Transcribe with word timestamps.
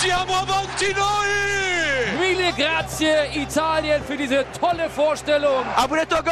Siamo 0.00 0.32
avanti 0.34 0.92
noi! 0.94 2.18
Mille 2.18 2.52
grazie 2.52 3.28
Italien 3.34 4.02
für 4.02 4.16
diese 4.16 4.44
tolle 4.58 4.88
Vorstellung. 4.88 5.64
Abretto 5.76 6.22
Go! 6.22 6.30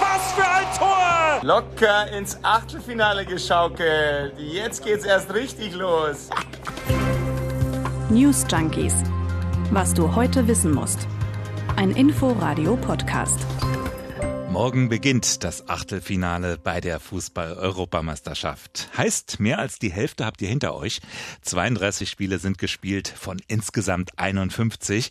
Was 0.00 0.32
für 0.32 0.48
ein 0.48 0.66
Tor! 0.78 1.40
Locker 1.42 2.10
ins 2.12 2.38
Achtelfinale 2.42 3.24
geschaukelt. 3.24 4.34
Jetzt 4.38 4.84
geht's 4.84 5.04
erst 5.04 5.32
richtig 5.32 5.74
los. 5.74 6.30
News 8.10 8.44
Junkies. 8.50 8.94
Was 9.70 9.94
du 9.94 10.14
heute 10.14 10.46
wissen 10.46 10.72
musst. 10.72 11.06
Ein 11.76 11.92
Info-Radio-Podcast. 11.92 13.40
Morgen 14.52 14.90
beginnt 14.90 15.44
das 15.44 15.70
Achtelfinale 15.70 16.58
bei 16.58 16.82
der 16.82 17.00
Fußball-Europameisterschaft. 17.00 18.90
Heißt, 18.94 19.40
mehr 19.40 19.58
als 19.58 19.78
die 19.78 19.90
Hälfte 19.90 20.26
habt 20.26 20.42
ihr 20.42 20.48
hinter 20.50 20.74
euch. 20.74 21.00
32 21.40 22.10
Spiele 22.10 22.38
sind 22.38 22.58
gespielt 22.58 23.08
von 23.08 23.40
insgesamt 23.48 24.10
51. 24.18 25.10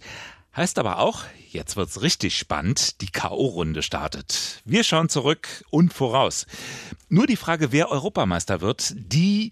Heißt 0.55 0.77
aber 0.77 0.99
auch, 0.99 1.23
jetzt 1.49 1.75
wird's 1.75 2.03
richtig 2.03 2.37
spannend. 2.37 3.01
Die 3.01 3.09
K.O.-Runde 3.09 3.81
startet. 3.81 4.61
Wir 4.63 4.83
schauen 4.83 5.09
zurück 5.09 5.65
und 5.71 5.91
voraus. 5.91 6.45
Nur 7.09 7.25
die 7.25 7.35
Frage, 7.35 7.71
wer 7.71 7.89
Europameister 7.89 8.61
wird, 8.61 8.93
die 8.95 9.49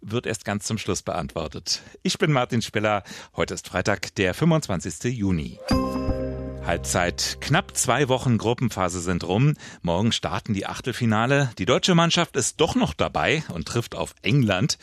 wird 0.00 0.24
erst 0.24 0.46
ganz 0.46 0.64
zum 0.64 0.78
Schluss 0.78 1.02
beantwortet. 1.02 1.82
Ich 2.02 2.16
bin 2.16 2.32
Martin 2.32 2.62
Spiller. 2.62 3.02
Heute 3.36 3.52
ist 3.52 3.68
Freitag, 3.68 4.14
der 4.14 4.32
25. 4.32 5.12
Juni. 5.12 5.58
Halbzeit. 6.68 7.38
Knapp 7.40 7.74
zwei 7.78 8.10
Wochen 8.10 8.36
Gruppenphase 8.36 9.00
sind 9.00 9.24
rum. 9.24 9.54
Morgen 9.80 10.12
starten 10.12 10.52
die 10.52 10.66
Achtelfinale. 10.66 11.50
Die 11.56 11.64
deutsche 11.64 11.94
Mannschaft 11.94 12.36
ist 12.36 12.60
doch 12.60 12.74
noch 12.74 12.92
dabei 12.92 13.42
und 13.54 13.66
trifft 13.66 13.94
auf 13.94 14.14
England. 14.20 14.76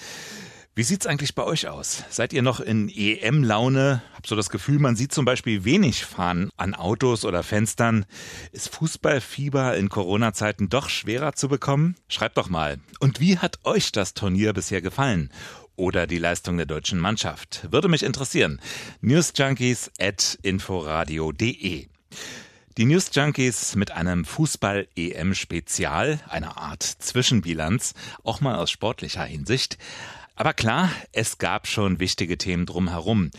Wie 0.73 0.81
sieht's 0.81 1.05
eigentlich 1.05 1.35
bei 1.35 1.43
euch 1.43 1.67
aus? 1.67 2.03
Seid 2.09 2.34
ihr 2.34 2.41
noch 2.41 2.59
in 2.59 2.90
EM-Laune? 2.90 4.01
Hab 4.15 4.26
so 4.26 4.35
das 4.35 4.49
Gefühl, 4.49 4.79
man 4.79 4.96
sieht 4.96 5.13
zum 5.13 5.26
Beispiel 5.26 5.63
wenig 5.63 6.05
Fahnen 6.05 6.49
an 6.57 6.74
Autos 6.74 7.24
oder 7.24 7.43
Fenstern. 7.43 8.05
Ist 8.52 8.70
Fußballfieber 8.74 9.77
in 9.77 9.87
Corona-Zeiten 9.87 10.70
doch 10.70 10.90
schwerer 10.90 11.34
zu 11.34 11.49
bekommen? 11.49 11.96
Schreibt 12.07 12.37
doch 12.37 12.49
mal. 12.49 12.79
Und 12.99 13.20
wie 13.20 13.37
hat 13.37 13.59
euch 13.63 13.91
das 13.91 14.15
Turnier 14.15 14.54
bisher 14.54 14.81
gefallen? 14.81 15.29
Oder 15.76 16.07
die 16.07 16.18
Leistung 16.18 16.57
der 16.57 16.65
deutschen 16.65 16.99
Mannschaft? 16.99 17.68
Würde 17.71 17.87
mich 17.87 18.04
interessieren. 18.04 18.62
Newsjunkies 19.01 19.91
at 19.99 20.37
inforadio.de. 20.41 21.87
Die 22.77 22.85
News 22.85 23.09
Junkies 23.13 23.76
mit 23.76 23.91
einem 23.91 24.26
Fußball-EM-Spezial, 24.26 26.20
einer 26.27 26.57
Art 26.57 26.84
Zwischenbilanz, 26.84 27.93
auch 28.26 28.41
mal 28.41 28.55
aus 28.55 28.70
sportlicher 28.70 29.23
Hinsicht. 29.23 29.77
Aber 30.35 30.53
klar, 30.53 30.91
es 31.13 31.37
gab 31.37 31.68
schon 31.68 32.01
wichtige 32.01 32.37
Themen 32.37 32.65
drumherum. 32.65 33.31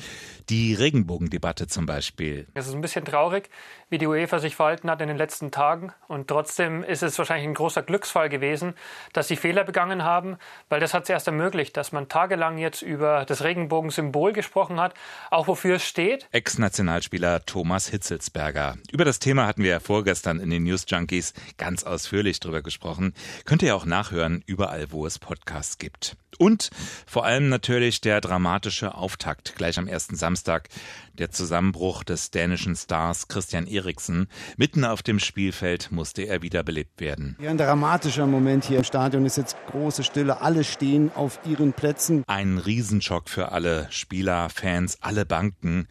Die 0.49 0.75
Regenbogendebatte 0.75 1.67
zum 1.67 1.87
Beispiel. 1.87 2.47
Es 2.55 2.69
ist 2.69 2.75
ein 2.75 2.81
bisschen 2.81 3.05
traurig, 3.05 3.51
wie 3.91 3.99
die 3.99 4.07
UEFA 4.07 4.39
sich 4.39 4.55
verhalten 4.55 4.89
hat 4.89 5.01
in 5.01 5.09
den 5.09 5.17
letzten 5.17 5.51
Tagen. 5.51 5.93
Und 6.07 6.29
trotzdem 6.29 6.85
ist 6.85 7.03
es 7.03 7.19
wahrscheinlich 7.19 7.49
ein 7.49 7.55
großer 7.55 7.83
Glücksfall 7.83 8.29
gewesen, 8.29 8.75
dass 9.13 9.27
sie 9.27 9.35
Fehler 9.35 9.65
begangen 9.65 10.05
haben, 10.05 10.37
weil 10.69 10.79
das 10.79 10.95
hat 10.95 11.03
es 11.03 11.09
erst 11.09 11.27
ermöglicht, 11.27 11.77
dass 11.77 11.91
man 11.91 12.09
tagelang 12.09 12.59
jetzt 12.59 12.83
über 12.83 13.25
das 13.25 13.43
Regenbogensymbol 13.43 14.33
gesprochen 14.33 14.79
hat, 14.79 14.95
auch 15.33 15.49
wofür 15.49 15.77
es 15.77 15.85
steht. 15.85 16.29
Ex-Nationalspieler 16.31 17.45
Thomas 17.45 17.89
Hitzelsberger. 17.89 18.77
Über 18.93 19.05
das 19.05 19.19
Thema 19.19 19.49
hatten 19.49 19.65
wir 19.65 19.71
ja 19.71 19.81
vorgestern 19.81 20.39
in 20.39 20.51
den 20.51 20.63
News 20.63 20.87
Junkies 20.87 21.35
ganz 21.59 21.83
ausführlich 21.83 22.39
drüber 22.39 22.63
gesprochen. 22.63 23.15
Könnt 23.47 23.63
ihr 23.63 23.75
auch 23.75 23.85
nachhören, 23.85 24.45
überall, 24.47 24.93
wo 24.93 25.07
es 25.07 25.19
Podcasts 25.19 25.79
gibt. 25.79 26.17
Und 26.39 26.71
vor 27.07 27.25
allem 27.25 27.49
natürlich 27.49 28.01
der 28.01 28.21
dramatische 28.21 28.95
Auftakt 28.95 29.55
gleich 29.57 29.79
am 29.79 29.89
ersten 29.89 30.17
Samstag. 30.17 30.36
Der 30.45 31.31
Zusammenbruch 31.31 32.05
des 32.05 32.31
dänischen 32.31 32.77
Stars 32.77 33.29
Christian 33.29 33.67
Eriksen. 33.67 34.29
Mitten 34.57 34.85
auf 34.85 35.03
dem 35.03 35.19
Spielfeld 35.19 35.91
musste 35.93 36.23
er 36.23 36.43
wiederbelebt 36.43 37.01
werden. 37.01 37.37
Ja, 37.41 37.51
ein 37.51 37.59
dramatischer 37.59 38.27
Moment 38.27 38.65
hier 38.65 38.79
im 38.79 38.85
Stadion 38.85 39.25
ist 39.25 39.37
jetzt 39.37 39.57
große 39.71 40.05
Stille. 40.05 40.41
Alle 40.41 40.65
stehen 40.65 41.11
auf 41.15 41.41
ihren 41.45 41.73
Plätzen. 41.73 42.25
Ein 42.27 42.59
Riesenschock 42.59 43.29
für 43.29 43.53
alle 43.53 43.87
Spieler, 43.91 44.49
Fans, 44.51 44.99
alle 45.01 45.25
Banken. 45.27 45.89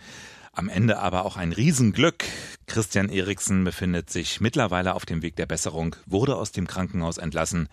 Am 0.53 0.69
Ende 0.69 0.99
aber 0.99 1.25
auch 1.25 1.35
ein 1.35 1.51
Riesenglück. 1.51 2.23
Christian 2.65 3.09
Eriksen 3.09 3.63
befindet 3.65 4.09
sich 4.09 4.39
mittlerweile 4.39 4.95
auf 4.95 5.05
dem 5.05 5.21
Weg 5.21 5.35
der 5.35 5.45
Besserung, 5.45 5.97
wurde 6.05 6.37
aus 6.37 6.53
dem 6.53 6.65
Krankenhaus 6.65 7.17
entlassen. 7.17 7.67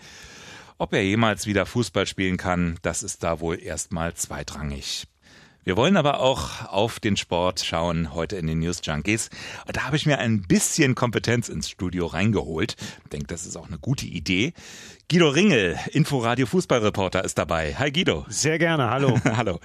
Ob 0.78 0.92
er 0.92 1.04
jemals 1.04 1.46
wieder 1.46 1.64
Fußball 1.64 2.06
spielen 2.06 2.38
kann, 2.38 2.80
das 2.82 3.04
ist 3.04 3.22
da 3.22 3.38
wohl 3.38 3.62
erstmal 3.62 4.14
zweitrangig. 4.14 5.06
Wir 5.64 5.76
wollen 5.76 5.96
aber 5.96 6.18
auch 6.18 6.66
auf 6.66 6.98
den 6.98 7.16
Sport 7.16 7.60
schauen 7.60 8.12
heute 8.14 8.34
in 8.34 8.48
den 8.48 8.58
News 8.58 8.80
Junkies. 8.82 9.30
Da 9.72 9.84
habe 9.84 9.94
ich 9.96 10.06
mir 10.06 10.18
ein 10.18 10.42
bisschen 10.42 10.96
Kompetenz 10.96 11.48
ins 11.48 11.70
Studio 11.70 12.06
reingeholt. 12.06 12.74
Ich 13.04 13.10
denke, 13.10 13.28
das 13.28 13.46
ist 13.46 13.56
auch 13.56 13.68
eine 13.68 13.78
gute 13.78 14.06
Idee. 14.06 14.54
Guido 15.08 15.28
Ringel, 15.28 15.78
Inforadio 15.92 16.46
Fußballreporter, 16.46 17.24
ist 17.24 17.38
dabei. 17.38 17.76
Hi 17.76 17.92
Guido. 17.92 18.26
Sehr 18.28 18.58
gerne, 18.58 18.90
hallo. 18.90 19.20
hallo. 19.36 19.60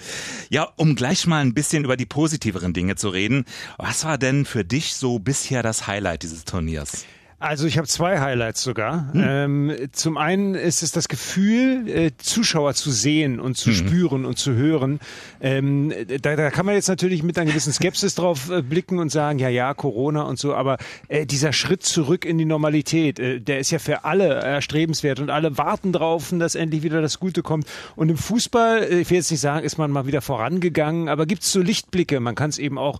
Ja, 0.49 0.71
um 0.75 0.95
gleich 0.95 1.25
mal 1.25 1.41
ein 1.41 1.55
bisschen 1.55 1.83
über 1.83 1.97
die 1.97 2.05
positiveren 2.05 2.73
Dinge 2.73 2.95
zu 2.95 3.09
reden. 3.09 3.45
Was 3.79 4.05
war 4.05 4.19
denn 4.19 4.45
für 4.45 4.63
dich 4.63 4.93
so 4.93 5.17
bisher 5.17 5.63
das 5.63 5.87
Highlight 5.87 6.21
dieses 6.21 6.45
Turniers? 6.45 7.05
Also 7.39 7.67
ich 7.67 7.77
habe 7.77 7.87
zwei 7.87 8.19
Highlights 8.19 8.63
sogar. 8.63 9.13
Hm. 9.13 9.23
Ähm, 9.23 9.75
zum 9.91 10.17
einen 10.17 10.55
ist 10.55 10.81
es 10.81 10.91
das 10.91 11.07
Gefühl, 11.07 11.87
äh, 11.87 12.11
Zuschauer 12.17 12.73
zu 12.73 12.89
sehen 12.89 13.39
und 13.39 13.55
zu 13.55 13.69
hm. 13.69 13.75
spüren 13.75 14.25
und 14.25 14.39
zu 14.39 14.53
hören. 14.53 14.99
Ähm, 15.39 15.93
da, 16.23 16.35
da 16.35 16.49
kann 16.49 16.65
man 16.65 16.73
jetzt 16.73 16.87
natürlich 16.87 17.21
mit 17.21 17.37
einer 17.37 17.51
gewissen 17.51 17.71
Skepsis 17.71 18.15
drauf 18.15 18.49
äh, 18.49 18.63
blicken 18.63 18.97
und 18.97 19.11
sagen, 19.11 19.37
ja, 19.37 19.49
ja, 19.49 19.75
Corona 19.75 20.23
und 20.23 20.39
so, 20.39 20.55
aber 20.55 20.77
äh, 21.09 21.27
dieser 21.27 21.53
Schritt 21.53 21.83
zurück 21.83 22.25
in 22.25 22.39
die 22.39 22.45
Normalität, 22.45 23.19
äh, 23.19 23.39
der 23.39 23.59
ist 23.59 23.69
ja 23.69 23.77
für 23.77 24.03
alle 24.03 24.33
erstrebenswert 24.33 25.19
und 25.19 25.29
alle 25.29 25.59
warten 25.59 25.93
drauf, 25.93 26.33
dass 26.33 26.55
endlich 26.55 26.81
wieder 26.81 27.03
das 27.03 27.19
Gute 27.19 27.43
kommt. 27.43 27.67
Und 27.95 28.09
im 28.09 28.17
Fußball, 28.17 28.81
äh, 28.81 28.99
ich 29.01 29.11
will 29.11 29.17
jetzt 29.17 29.29
nicht 29.29 29.41
sagen, 29.41 29.63
ist 29.63 29.77
man 29.77 29.91
mal 29.91 30.07
wieder 30.07 30.21
vorangegangen, 30.21 31.07
aber 31.07 31.27
gibt 31.27 31.43
es 31.43 31.51
so 31.51 31.61
Lichtblicke. 31.61 32.19
Man 32.19 32.33
kann 32.33 32.49
es 32.49 32.57
eben 32.57 32.79
auch 32.79 32.97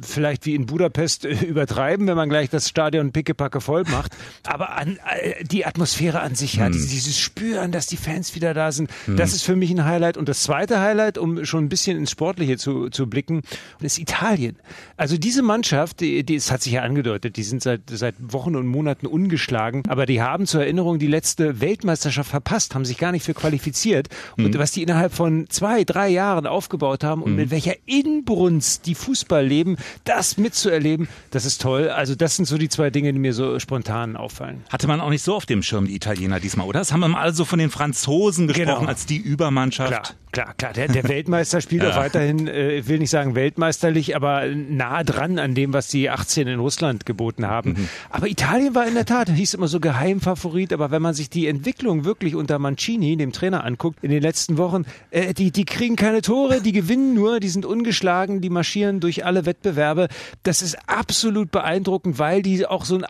vielleicht 0.00 0.46
wie 0.46 0.54
in 0.54 0.66
Budapest 0.66 1.24
äh, 1.24 1.32
übertreiben, 1.44 2.06
wenn 2.06 2.16
man 2.16 2.28
gleich 2.28 2.50
das 2.50 2.68
Stadion 2.68 3.10
pickepacke 3.10 3.60
voll 3.60 3.79
voll 3.84 3.92
macht. 3.92 4.16
Aber 4.44 4.76
an, 4.76 4.98
äh, 5.20 5.44
die 5.44 5.66
Atmosphäre 5.66 6.20
an 6.20 6.34
sich, 6.34 6.54
ja, 6.54 6.66
hm. 6.66 6.72
dieses, 6.72 7.18
Spüren, 7.18 7.72
dass 7.72 7.86
die 7.86 7.96
Fans 7.96 8.34
wieder 8.34 8.54
da 8.54 8.72
sind, 8.72 8.90
hm. 9.06 9.16
das 9.16 9.32
ist 9.32 9.42
für 9.42 9.56
mich 9.56 9.70
ein 9.70 9.84
Highlight. 9.84 10.16
Und 10.16 10.28
das 10.28 10.42
zweite 10.42 10.80
Highlight, 10.80 11.18
um 11.18 11.44
schon 11.44 11.64
ein 11.64 11.68
bisschen 11.68 11.96
ins 11.96 12.10
Sportliche 12.10 12.56
zu, 12.56 12.88
zu 12.90 13.08
blicken, 13.08 13.42
ist 13.80 13.98
Italien. 13.98 14.56
Also 14.96 15.16
diese 15.16 15.42
Mannschaft, 15.42 16.00
die, 16.00 16.24
die, 16.24 16.36
es 16.36 16.50
hat 16.50 16.62
sich 16.62 16.74
ja 16.74 16.82
angedeutet, 16.82 17.36
die 17.36 17.42
sind 17.42 17.62
seit, 17.62 17.82
seit 17.90 18.14
Wochen 18.18 18.56
und 18.56 18.66
Monaten 18.66 19.06
ungeschlagen, 19.06 19.82
aber 19.88 20.06
die 20.06 20.22
haben 20.22 20.46
zur 20.46 20.62
Erinnerung 20.62 20.98
die 20.98 21.06
letzte 21.06 21.60
Weltmeisterschaft 21.60 22.30
verpasst, 22.30 22.74
haben 22.74 22.84
sich 22.84 22.98
gar 22.98 23.12
nicht 23.12 23.24
für 23.24 23.34
qualifiziert. 23.34 24.08
Hm. 24.36 24.46
Und 24.46 24.58
was 24.58 24.72
die 24.72 24.82
innerhalb 24.82 25.12
von 25.12 25.46
zwei, 25.48 25.84
drei 25.84 26.08
Jahren 26.08 26.46
aufgebaut 26.46 27.04
haben 27.04 27.22
und 27.22 27.30
hm. 27.30 27.36
mit 27.36 27.50
welcher 27.50 27.74
Inbrunst 27.86 28.86
die 28.86 28.94
Fußball 28.94 29.46
leben, 29.46 29.76
das 30.04 30.36
mitzuerleben, 30.36 31.08
das 31.30 31.44
ist 31.44 31.60
toll. 31.60 31.88
Also 31.88 32.14
das 32.14 32.36
sind 32.36 32.46
so 32.46 32.58
die 32.58 32.68
zwei 32.68 32.90
Dinge, 32.90 33.12
die 33.12 33.18
mir 33.18 33.32
so 33.32 33.58
spontan 33.70 34.16
auffallen. 34.16 34.64
Hatte 34.68 34.88
man 34.88 35.00
auch 35.00 35.10
nicht 35.10 35.22
so 35.22 35.36
auf 35.36 35.46
dem 35.46 35.62
Schirm, 35.62 35.86
die 35.86 35.94
Italiener 35.94 36.40
diesmal, 36.40 36.66
oder? 36.66 36.80
Das 36.80 36.92
haben 36.92 36.98
wir 36.98 37.06
mal 37.06 37.20
also 37.20 37.44
von 37.44 37.60
den 37.60 37.70
Franzosen 37.70 38.48
gesprochen 38.48 38.80
genau. 38.80 38.88
als 38.88 39.06
die 39.06 39.16
Übermannschaft. 39.16 39.90
Klar. 39.90 40.02
Klar, 40.32 40.54
klar, 40.56 40.72
der, 40.72 40.86
der 40.86 41.08
Weltmeister 41.08 41.60
spielt 41.60 41.82
ja. 41.82 41.90
auch 41.90 41.96
weiterhin, 41.96 42.46
äh, 42.46 42.76
ich 42.76 42.88
will 42.88 43.00
nicht 43.00 43.10
sagen 43.10 43.34
weltmeisterlich, 43.34 44.14
aber 44.14 44.46
nah 44.46 45.02
dran 45.02 45.40
an 45.40 45.54
dem, 45.54 45.72
was 45.72 45.88
die 45.88 46.08
18 46.08 46.46
in 46.46 46.60
Russland 46.60 47.04
geboten 47.04 47.48
haben. 47.48 47.70
Mhm. 47.70 47.88
Aber 48.10 48.28
Italien 48.28 48.76
war 48.76 48.86
in 48.86 48.94
der 48.94 49.06
Tat, 49.06 49.28
hieß 49.28 49.54
immer 49.54 49.66
so 49.66 49.80
Geheimfavorit, 49.80 50.72
aber 50.72 50.92
wenn 50.92 51.02
man 51.02 51.14
sich 51.14 51.30
die 51.30 51.48
Entwicklung 51.48 52.04
wirklich 52.04 52.36
unter 52.36 52.60
Mancini, 52.60 53.16
dem 53.16 53.32
Trainer, 53.32 53.64
anguckt, 53.64 54.04
in 54.04 54.10
den 54.10 54.22
letzten 54.22 54.56
Wochen, 54.56 54.84
äh, 55.10 55.34
die, 55.34 55.50
die 55.50 55.64
kriegen 55.64 55.96
keine 55.96 56.22
Tore, 56.22 56.60
die 56.60 56.72
gewinnen 56.72 57.14
nur, 57.14 57.40
die 57.40 57.48
sind 57.48 57.66
ungeschlagen, 57.66 58.40
die 58.40 58.50
marschieren 58.50 59.00
durch 59.00 59.24
alle 59.24 59.46
Wettbewerbe. 59.46 60.06
Das 60.44 60.62
ist 60.62 60.78
absolut 60.86 61.50
beeindruckend, 61.50 62.20
weil 62.20 62.42
die 62.42 62.66
auch 62.66 62.84
so 62.84 62.98
ein 62.98 63.06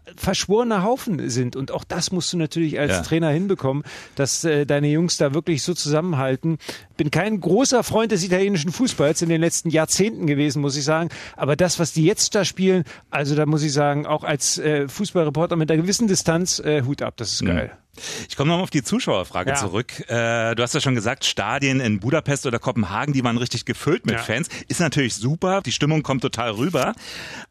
verschworener 0.50 0.82
Haufen 0.82 1.30
sind. 1.30 1.54
Und 1.54 1.70
auch 1.70 1.84
das 1.84 2.10
musst 2.10 2.32
du 2.32 2.36
natürlich 2.36 2.78
als 2.78 2.92
ja. 2.92 3.02
Trainer 3.02 3.30
hinbekommen, 3.30 3.84
dass 4.16 4.44
äh, 4.44 4.66
deine 4.66 4.88
Jungs 4.88 5.16
da 5.16 5.32
wirklich 5.32 5.62
so 5.62 5.74
zusammenhalten. 5.74 6.58
Bin 6.96 7.10
kein 7.10 7.40
großer 7.40 7.84
Freund 7.84 8.10
des 8.10 8.24
italienischen 8.24 8.72
Fußballs 8.72 9.22
in 9.22 9.28
den 9.28 9.40
letzten 9.40 9.70
Jahrzehnten 9.70 10.26
gewesen, 10.26 10.60
muss 10.60 10.76
ich 10.76 10.84
sagen. 10.84 11.08
Aber 11.36 11.54
das, 11.54 11.78
was 11.78 11.92
die 11.92 12.04
jetzt 12.04 12.34
da 12.34 12.44
spielen, 12.44 12.84
also 13.10 13.36
da 13.36 13.46
muss 13.46 13.62
ich 13.62 13.72
sagen, 13.72 14.06
auch 14.06 14.24
als 14.24 14.58
äh, 14.58 14.88
Fußballreporter 14.88 15.54
mit 15.54 15.70
einer 15.70 15.80
gewissen 15.80 16.08
Distanz, 16.08 16.58
äh, 16.58 16.82
Hut 16.82 17.02
ab, 17.02 17.14
das 17.16 17.32
ist 17.32 17.44
geil. 17.46 17.70
Mhm. 17.72 17.89
Ich 18.28 18.36
komme 18.36 18.48
nochmal 18.48 18.62
auf 18.62 18.70
die 18.70 18.82
Zuschauerfrage 18.82 19.50
Ja. 19.50 19.56
zurück. 19.56 20.08
Äh, 20.08 20.54
du 20.54 20.62
hast 20.62 20.74
ja 20.74 20.80
schon 20.80 20.94
gesagt, 20.94 21.24
Stadien 21.24 21.80
in 21.80 22.00
Budapest 22.00 22.46
oder 22.46 22.58
Kopenhagen, 22.58 23.12
die 23.12 23.24
waren 23.24 23.36
richtig 23.36 23.64
gefüllt 23.64 24.06
mit 24.06 24.14
Ja. 24.16 24.22
Fans. 24.22 24.48
Ist 24.68 24.80
natürlich 24.80 25.14
super, 25.16 25.60
die 25.64 25.72
Stimmung 25.72 26.02
kommt 26.02 26.22
total 26.22 26.52
rüber. 26.52 26.94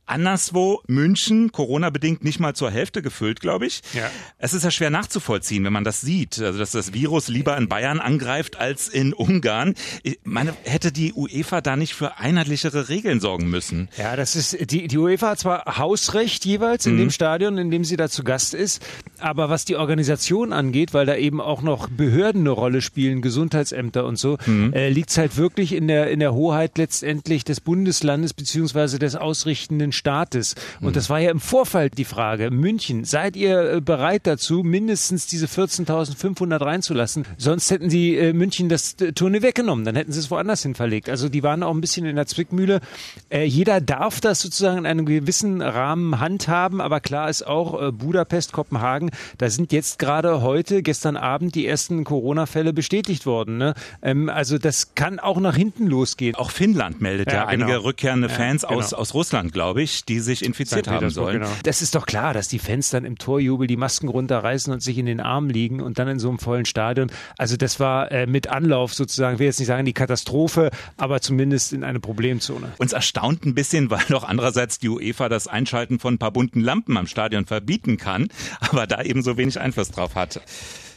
Anderswo, 0.06 0.82
München, 0.88 1.52
Corona-bedingt 1.52 2.24
nicht 2.24 2.40
mal 2.40 2.56
zur 2.56 2.72
Hälfte 2.72 3.02
gefüllt, 3.04 3.42
glaube 3.42 3.68
ich. 3.68 3.82
Ja. 3.94 4.10
Es 4.40 4.54
ist 4.54 4.64
ja 4.64 4.72
schwer 4.72 4.90
nachzuvollziehen, 4.90 5.64
wenn 5.66 5.74
man 5.74 5.84
das 5.84 6.02
sieht. 6.02 6.40
Also, 6.40 6.58
dass 6.58 6.72
das 6.72 6.94
Virus 6.94 7.28
lieber 7.28 7.56
in 7.58 7.68
Bayern 7.70 8.00
angreift 8.00 8.58
als 8.58 8.88
in 8.88 9.14
Ungarn. 9.14 9.76
Meine, 10.24 10.56
hätte 10.64 10.92
die 10.92 11.14
UEFA 11.14 11.62
da 11.62 11.76
nicht 11.76 11.94
für 11.94 12.18
einheitlichere 12.18 12.90
Regeln 12.90 13.20
sorgen 13.20 13.50
müssen? 13.50 13.90
Ja, 13.98 14.16
das 14.16 14.36
ist, 14.36 14.72
die, 14.72 14.88
die 14.88 14.98
UEFA 14.98 15.30
hat 15.32 15.40
zwar 15.40 15.78
Hausrecht 15.78 16.44
jeweils 16.46 16.86
in 16.88 16.98
dem 16.98 17.12
Stadion, 17.12 17.58
in 17.60 17.70
dem 17.70 17.84
sie 17.84 17.98
da 17.98 18.10
zu 18.10 18.24
Gast 18.24 18.56
ist, 18.56 18.84
aber 19.20 19.50
was 19.50 19.66
die 19.66 19.76
Organisation 19.76 20.29
angeht, 20.54 20.94
weil 20.94 21.06
da 21.06 21.16
eben 21.16 21.42
auch 21.42 21.62
noch 21.62 21.90
Behörden 21.90 22.42
eine 22.42 22.52
Rolle 22.52 22.82
spielen, 22.82 23.22
Gesundheitsämter 23.22 24.06
und 24.06 24.18
so, 24.18 24.38
äh, 24.74 24.90
liegt 24.90 25.10
es 25.10 25.18
halt 25.18 25.38
wirklich 25.38 25.74
in 25.74 25.88
der, 25.88 26.10
in 26.10 26.20
der 26.20 26.34
Hoheit 26.34 26.78
letztendlich 26.78 27.44
des 27.44 27.62
Bundeslandes 27.62 28.34
beziehungsweise 28.34 29.00
des 29.00 29.16
ausrichtenden 29.16 29.92
Staates. 29.92 30.56
Und 30.82 30.96
das 30.96 31.10
war 31.10 31.20
ja 31.20 31.32
im 31.32 31.40
Vorfeld 31.40 31.98
die 31.98 32.06
Frage. 32.06 32.52
München, 32.52 33.06
seid 33.06 33.36
ihr 33.36 33.74
äh, 33.74 33.82
bereit 33.82 34.28
dazu, 34.28 34.64
mindestens 34.64 35.28
diese 35.28 35.48
14.500 35.48 36.64
reinzulassen? 36.64 37.26
Sonst 37.38 37.72
hätten 37.72 37.90
sie 37.90 38.16
äh, 38.16 38.34
München 38.34 38.70
das 38.70 38.94
äh, 39.02 39.14
Turnier 39.14 39.42
weggenommen, 39.42 39.86
dann 39.86 39.96
hätten 39.96 40.12
sie 40.12 40.20
es 40.20 40.30
woanders 40.32 40.64
hin 40.64 40.76
verlegt. 40.76 41.10
Also 41.10 41.30
die 41.30 41.44
waren 41.44 41.64
auch 41.64 41.74
ein 41.74 41.82
bisschen 41.82 42.06
in 42.06 42.16
der 42.16 42.28
Zwickmühle. 42.28 42.82
Äh, 43.30 43.46
jeder 43.46 43.82
darf 43.82 44.22
das 44.22 44.42
sozusagen 44.42 44.80
in 44.80 44.86
einem 44.86 45.06
gewissen 45.06 45.62
Rahmen 45.62 46.20
handhaben, 46.20 46.82
aber 46.82 47.00
klar 47.00 47.30
ist 47.30 47.48
auch 47.48 47.82
äh, 47.82 47.92
Budapest, 47.92 48.52
Kopenhagen, 48.52 49.12
da 49.38 49.50
sind 49.50 49.72
jetzt 49.72 50.00
gerade 50.00 50.19
heute, 50.28 50.84
gestern 50.84 51.18
Abend 51.18 51.56
die 51.56 51.66
ersten 51.66 52.04
Corona-Fälle 52.04 52.74
bestätigt 52.74 53.26
worden. 53.26 53.58
Ne? 53.58 53.74
Ähm, 54.02 54.30
also 54.30 54.58
das 54.58 54.94
kann 54.96 55.20
auch 55.20 55.40
nach 55.40 55.56
hinten 55.56 55.88
losgehen. 55.88 56.36
Auch 56.36 56.52
Finnland 56.52 57.02
meldet 57.02 57.32
ja, 57.32 57.40
Ja, 57.46 57.52
genau. 57.52 57.66
einige 57.66 57.84
rückkehrende 57.84 58.28
Ja, 58.28 58.34
Fans 58.34 58.64
aus, 58.66 58.90
genau. 58.90 59.02
aus 59.02 59.14
Russland, 59.14 59.54
glaube 59.54 59.82
ich, 59.82 60.06
die 60.06 60.20
sich 60.20 60.44
infiziert 60.44 60.86
St. 60.86 60.92
haben 60.92 61.10
sollen. 61.10 61.40
genau. 61.40 61.52
Das 61.64 61.82
ist 61.82 61.96
doch 61.96 62.06
klar, 62.06 62.34
dass 62.34 62.48
die 62.48 62.60
Fans 62.60 62.90
dann 62.90 63.06
im 63.06 63.18
Torjubel 63.18 63.68
die 63.68 63.78
Masken 63.78 64.08
runterreißen 64.10 64.72
und 64.74 64.82
sich 64.84 64.98
in 64.98 65.06
den 65.06 65.20
Armen 65.22 65.50
liegen 65.50 65.82
und 65.82 65.98
dann 66.00 66.08
in 66.08 66.20
so 66.20 66.30
einem 66.30 66.40
vollen 66.40 66.66
Stadion. 66.66 67.10
Also 67.38 67.58
das 67.58 67.80
war 67.80 68.12
äh, 68.12 68.28
mit 68.28 68.48
Anlauf 68.48 68.94
sozusagen, 68.94 69.36
ich 69.36 69.40
will 69.40 69.48
jetzt 69.48 69.60
nicht 69.60 69.68
sagen 69.68 69.86
die 69.86 69.94
Katastrophe, 69.94 70.72
aber 70.98 71.22
zumindest 71.22 71.74
in 71.74 71.84
eine 71.84 72.00
Problemzone. 72.00 72.72
Uns 72.78 72.94
erstaunt 72.94 73.46
ein 73.46 73.56
bisschen, 73.56 73.90
weil 73.90 74.04
doch 74.10 74.24
andererseits 74.24 74.80
die 74.80 74.90
UEFA 74.90 75.30
das 75.30 75.48
Einschalten 75.48 76.00
von 76.00 76.16
ein 76.16 76.18
paar 76.18 76.32
bunten 76.32 76.60
Lampen 76.62 76.98
am 76.98 77.08
Stadion 77.08 77.46
verbieten 77.46 77.98
kann, 77.98 78.28
aber 78.60 78.88
da 78.88 79.02
eben 79.02 79.22
so 79.22 79.38
wenig 79.38 79.60
Einfluss 79.60 79.92
drauf 79.92 80.09
hat. 80.16 80.42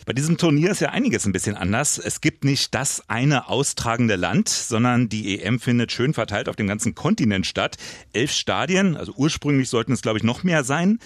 Bei 0.05 0.13
diesem 0.13 0.37
Turnier 0.37 0.73
ist 0.73 0.81
ja 0.81 0.91
einiges 0.91 1.27
ein 1.27 1.33
bisschen 1.33 1.57
anders. 1.57 1.97
Es 1.97 2.21
gibt 2.21 2.45
nicht 2.45 2.75
das 2.75 3.09
eine 3.09 3.49
austragende 3.49 4.17
Land, 4.17 4.49
sondern 4.49 5.09
die 5.09 5.41
EM 5.41 5.61
findet 5.61 5.93
schön 5.93 6.13
verteilt 6.13 6.49
auf 6.49 6.57
dem 6.57 6.67
ganzen 6.67 6.97
Kontinent 6.97 7.47
statt. 7.47 7.77
Elf 8.13 8.33
Stadien, 8.33 8.97
also 8.97 9.13
ursprünglich 9.17 9.69
sollten 9.69 9.93
es 9.93 10.03
glaube 10.03 10.19
ich 10.19 10.25
noch 10.25 10.43
mehr 10.43 10.65
sein. 10.65 10.99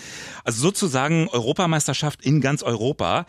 Also 0.45 0.63
sozusagen 0.63 1.29
Europameisterschaft 1.29 2.25
in 2.25 2.41
ganz 2.41 2.63
Europa. 2.63 3.27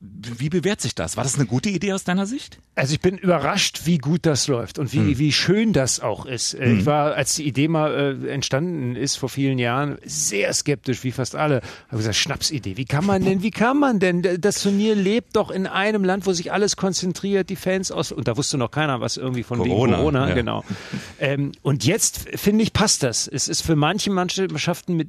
Wie 0.00 0.50
bewährt 0.50 0.82
sich 0.82 0.94
das? 0.94 1.16
War 1.16 1.24
das 1.24 1.36
eine 1.36 1.46
gute 1.46 1.70
Idee 1.70 1.94
aus 1.94 2.04
deiner 2.04 2.26
Sicht? 2.26 2.58
Also 2.76 2.92
ich 2.92 3.00
bin 3.00 3.16
überrascht, 3.16 3.80
wie 3.84 3.96
gut 3.96 4.26
das 4.26 4.48
läuft 4.48 4.78
und 4.78 4.92
wie, 4.92 5.18
wie 5.18 5.32
schön 5.32 5.72
das 5.72 6.00
auch 6.00 6.26
ist. 6.26 6.52
Äh, 6.52 6.74
Ich 6.74 6.84
war, 6.84 7.14
als 7.14 7.34
die 7.34 7.44
Idee 7.48 7.68
mal 7.68 8.20
äh, 8.22 8.28
entstanden 8.28 8.96
ist 8.96 9.16
vor 9.16 9.30
vielen 9.30 9.58
Jahren, 9.58 9.96
sehr 10.04 10.52
skeptisch, 10.52 11.02
wie 11.02 11.10
fast 11.10 11.36
alle. 11.36 11.62
Habe 11.88 11.96
gesagt, 11.96 12.16
Schnapsidee. 12.16 12.76
Wie 12.76 12.84
kann 12.84 13.06
man 13.06 13.24
denn, 13.24 13.42
wie 13.42 13.50
kann 13.50 13.78
man 13.78 13.98
denn? 13.98 14.22
Das 14.38 14.62
Turnier 14.62 14.94
lebt 14.94 15.36
doch 15.36 15.50
in 15.50 15.66
einem 15.66 16.04
Land, 16.04 16.26
wo 16.26 16.34
sich 16.34 16.52
alles 16.52 16.76
konzentriert, 16.76 17.48
die 17.48 17.56
Fans 17.56 17.90
aus, 17.90 18.12
und 18.12 18.28
da 18.28 18.36
wusste 18.36 18.58
noch 18.58 18.70
keiner 18.70 19.00
was 19.00 19.16
irgendwie 19.16 19.42
von 19.42 19.56
Corona, 19.56 19.92
wegen 19.92 19.96
Corona, 19.96 20.28
ja. 20.28 20.34
genau. 20.34 20.62
Ähm, 21.18 21.52
und 21.62 21.86
jetzt, 21.86 22.28
finde 22.38 22.62
ich, 22.62 22.74
passt 22.74 23.02
das. 23.02 23.26
Es 23.26 23.48
ist 23.48 23.62
für 23.62 23.74
manche 23.74 24.10
Mannschaften 24.10 24.96
mit 24.96 25.08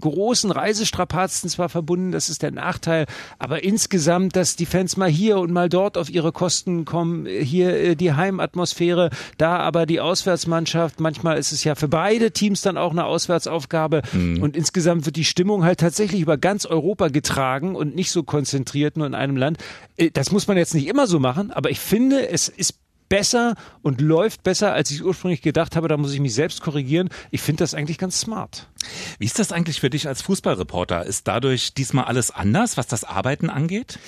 großen 0.00 0.52
Reisestrapazen 0.52 1.50
zwar 1.50 1.68
verbunden, 1.68 2.12
das 2.12 2.28
ist 2.28 2.42
der 2.42 2.52
Nachteil, 2.52 3.06
aber 3.40 3.64
insgesamt, 3.64 4.36
dass 4.36 4.54
die 4.54 4.66
Fans 4.66 4.96
mal 4.96 5.10
hier 5.10 5.38
und 5.38 5.50
mal 5.50 5.68
dort 5.68 5.98
auf 5.98 6.10
ihre 6.10 6.30
Kosten 6.30 6.84
kommen, 6.84 7.07
hier 7.26 7.74
äh, 7.76 7.96
die 7.96 8.12
Heimatmosphäre, 8.12 9.10
da 9.36 9.58
aber 9.58 9.86
die 9.86 10.00
Auswärtsmannschaft, 10.00 11.00
manchmal 11.00 11.38
ist 11.38 11.52
es 11.52 11.64
ja 11.64 11.74
für 11.74 11.88
beide 11.88 12.30
Teams 12.30 12.62
dann 12.62 12.76
auch 12.76 12.92
eine 12.92 13.04
Auswärtsaufgabe 13.04 14.02
und 14.42 14.56
insgesamt 14.56 15.06
wird 15.06 15.16
die 15.16 15.24
Stimmung 15.24 15.64
halt 15.64 15.80
tatsächlich 15.80 16.20
über 16.20 16.36
ganz 16.38 16.66
Europa 16.66 17.08
getragen 17.08 17.74
und 17.74 17.94
nicht 17.94 18.10
so 18.10 18.22
konzentriert 18.22 18.96
nur 18.96 19.06
in 19.06 19.14
einem 19.14 19.36
Land. 19.36 19.58
Äh, 19.96 20.10
Das 20.10 20.32
muss 20.32 20.46
man 20.46 20.56
jetzt 20.56 20.74
nicht 20.74 20.86
immer 20.86 21.06
so 21.06 21.18
machen, 21.20 21.50
aber 21.50 21.70
ich 21.70 21.80
finde, 21.80 22.28
es 22.28 22.48
ist 22.48 22.74
besser 23.08 23.54
und 23.82 24.00
läuft 24.00 24.42
besser, 24.42 24.72
als 24.72 24.90
ich 24.90 25.02
ursprünglich 25.02 25.42
gedacht 25.42 25.76
habe. 25.76 25.88
Da 25.88 25.96
muss 25.96 26.12
ich 26.12 26.20
mich 26.20 26.34
selbst 26.34 26.60
korrigieren. 26.60 27.08
Ich 27.30 27.40
finde 27.40 27.64
das 27.64 27.74
eigentlich 27.74 27.98
ganz 27.98 28.20
smart. 28.20 28.68
Wie 29.18 29.24
ist 29.24 29.38
das 29.38 29.52
eigentlich 29.52 29.80
für 29.80 29.90
dich 29.90 30.06
als 30.08 30.22
Fußballreporter? 30.22 31.04
Ist 31.04 31.28
dadurch 31.28 31.74
diesmal 31.74 32.04
alles 32.04 32.30
anders, 32.30 32.76
was 32.76 32.86
das 32.86 33.04
Arbeiten 33.04 33.50
angeht? 33.50 33.98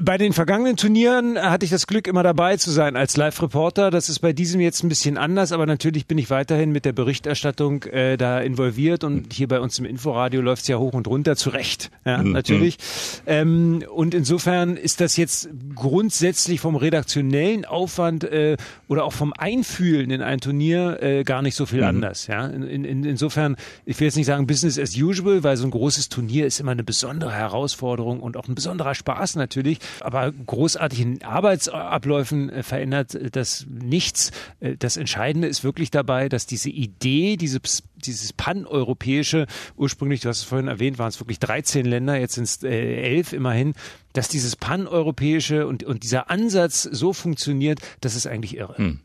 Bei 0.00 0.18
den 0.18 0.32
vergangenen 0.32 0.76
Turnieren 0.76 1.38
hatte 1.38 1.64
ich 1.64 1.70
das 1.70 1.86
Glück, 1.86 2.06
immer 2.06 2.22
dabei 2.22 2.56
zu 2.56 2.70
sein 2.70 2.96
als 2.96 3.16
Live-Reporter. 3.16 3.90
Das 3.90 4.08
ist 4.08 4.20
bei 4.20 4.32
diesem 4.32 4.60
jetzt 4.60 4.82
ein 4.82 4.88
bisschen 4.88 5.18
anders, 5.18 5.52
aber 5.52 5.66
natürlich 5.66 6.06
bin 6.06 6.18
ich 6.18 6.30
weiterhin 6.30 6.72
mit 6.72 6.84
der 6.84 6.92
Berichterstattung 6.92 7.84
äh, 7.84 8.16
da 8.16 8.40
involviert 8.40 9.04
und 9.04 9.32
hier 9.32 9.48
bei 9.48 9.60
uns 9.60 9.78
im 9.78 9.84
Inforadio 9.84 10.40
läuft 10.40 10.62
es 10.62 10.68
ja 10.68 10.78
hoch 10.78 10.94
und 10.94 11.06
runter, 11.06 11.36
zu 11.36 11.50
Recht, 11.50 11.90
ja, 12.04 12.22
natürlich. 12.22 12.78
Ähm, 13.26 13.84
und 13.94 14.14
insofern 14.14 14.76
ist 14.76 15.00
das 15.00 15.16
jetzt 15.16 15.48
grundsätzlich 15.74 16.60
vom 16.60 16.76
redaktionellen 16.76 17.64
Aufwand 17.64 18.24
äh, 18.24 18.56
oder 18.88 19.04
auch 19.04 19.12
vom 19.12 19.32
Einfühlen 19.32 20.10
in 20.10 20.22
ein 20.22 20.40
Turnier 20.40 21.02
äh, 21.02 21.24
gar 21.24 21.42
nicht 21.42 21.54
so 21.54 21.66
viel 21.66 21.84
anders. 21.84 22.26
Ja? 22.26 22.46
In, 22.46 22.84
in, 22.84 23.04
insofern, 23.04 23.56
ich 23.84 23.98
will 24.00 24.06
jetzt 24.06 24.16
nicht 24.16 24.26
sagen 24.26 24.46
Business 24.46 24.78
as 24.78 24.96
usual, 24.96 25.42
weil 25.42 25.56
so 25.56 25.66
ein 25.66 25.70
großes 25.70 26.08
Turnier 26.08 26.46
ist 26.46 26.60
immer 26.60 26.72
eine 26.72 26.84
besondere 26.84 27.32
Herausforderung 27.32 28.20
und 28.20 28.36
auch 28.36 28.48
ein 28.48 28.54
besonderer 28.54 28.94
Spaß 28.94 29.36
natürlich. 29.36 29.78
Aber 30.00 30.32
großartig 30.32 31.00
in 31.00 31.22
Arbeitsabläufen 31.22 32.50
äh, 32.50 32.62
verändert 32.62 33.14
äh, 33.14 33.30
das 33.30 33.66
nichts. 33.68 34.30
Äh, 34.60 34.76
das 34.76 34.96
Entscheidende 34.96 35.48
ist 35.48 35.64
wirklich 35.64 35.90
dabei, 35.90 36.28
dass 36.28 36.46
diese 36.46 36.70
Idee, 36.70 37.36
diese 37.36 37.60
dieses 38.04 38.32
paneuropäische, 38.32 39.46
ursprünglich, 39.76 40.20
du 40.20 40.28
hast 40.28 40.38
es 40.38 40.44
vorhin 40.44 40.68
erwähnt, 40.68 40.98
waren 40.98 41.08
es 41.08 41.20
wirklich 41.20 41.40
13 41.40 41.84
Länder, 41.84 42.16
jetzt 42.16 42.34
sind 42.34 42.44
es 42.44 42.62
äh, 42.62 42.68
elf 42.68 43.32
immerhin, 43.32 43.74
dass 44.12 44.28
dieses 44.28 44.56
paneuropäische 44.56 45.66
und, 45.66 45.84
und 45.84 46.02
dieser 46.02 46.30
Ansatz 46.30 46.82
so 46.82 47.12
funktioniert, 47.12 47.80
das 48.00 48.14
ist 48.14 48.26
eigentlich 48.26 48.56
irre. 48.56 48.98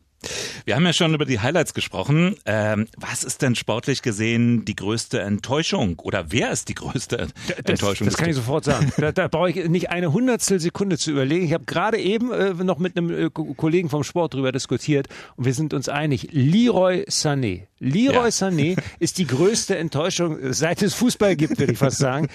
Wir 0.65 0.75
haben 0.75 0.85
ja 0.85 0.93
schon 0.93 1.13
über 1.13 1.25
die 1.25 1.39
Highlights 1.39 1.73
gesprochen. 1.73 2.35
Ähm, 2.45 2.87
was 2.97 3.23
ist 3.23 3.41
denn 3.41 3.55
sportlich 3.55 4.01
gesehen 4.01 4.63
die 4.65 4.75
größte 4.75 5.19
Enttäuschung? 5.21 5.99
Oder 5.99 6.31
wer 6.31 6.51
ist 6.51 6.69
die 6.69 6.75
größte 6.75 7.27
Enttäuschung? 7.65 8.05
Das, 8.05 8.13
das 8.13 8.17
kann 8.17 8.29
ich 8.29 8.35
sofort 8.35 8.63
sagen. 8.63 8.91
Da, 8.97 9.11
da 9.11 9.27
brauche 9.27 9.49
ich 9.49 9.67
nicht 9.69 9.89
eine 9.89 10.13
Hundertstel 10.13 10.59
Sekunde 10.59 10.97
zu 10.97 11.11
überlegen. 11.11 11.45
Ich 11.45 11.53
habe 11.53 11.65
gerade 11.65 11.97
eben 11.99 12.31
äh, 12.31 12.53
noch 12.53 12.79
mit 12.79 12.97
einem 12.97 13.09
äh, 13.11 13.29
Ko- 13.29 13.53
Kollegen 13.55 13.89
vom 13.89 14.03
Sport 14.03 14.35
drüber 14.35 14.51
diskutiert 14.53 15.07
und 15.35 15.45
wir 15.45 15.53
sind 15.53 15.73
uns 15.73 15.89
einig. 15.89 16.29
Leroy 16.31 17.03
Sané. 17.09 17.63
Leroy 17.79 18.13
Ja. 18.13 18.27
Sané 18.29 18.77
ist 18.99 19.17
die 19.17 19.27
größte 19.27 19.75
Enttäuschung, 19.77 20.39
äh, 20.39 20.53
seit 20.53 20.81
es 20.81 20.93
Fußball 20.93 21.35
gibt, 21.35 21.59
würde 21.59 21.73
ich 21.73 21.77
fast 21.79 21.97
sagen. 21.97 22.29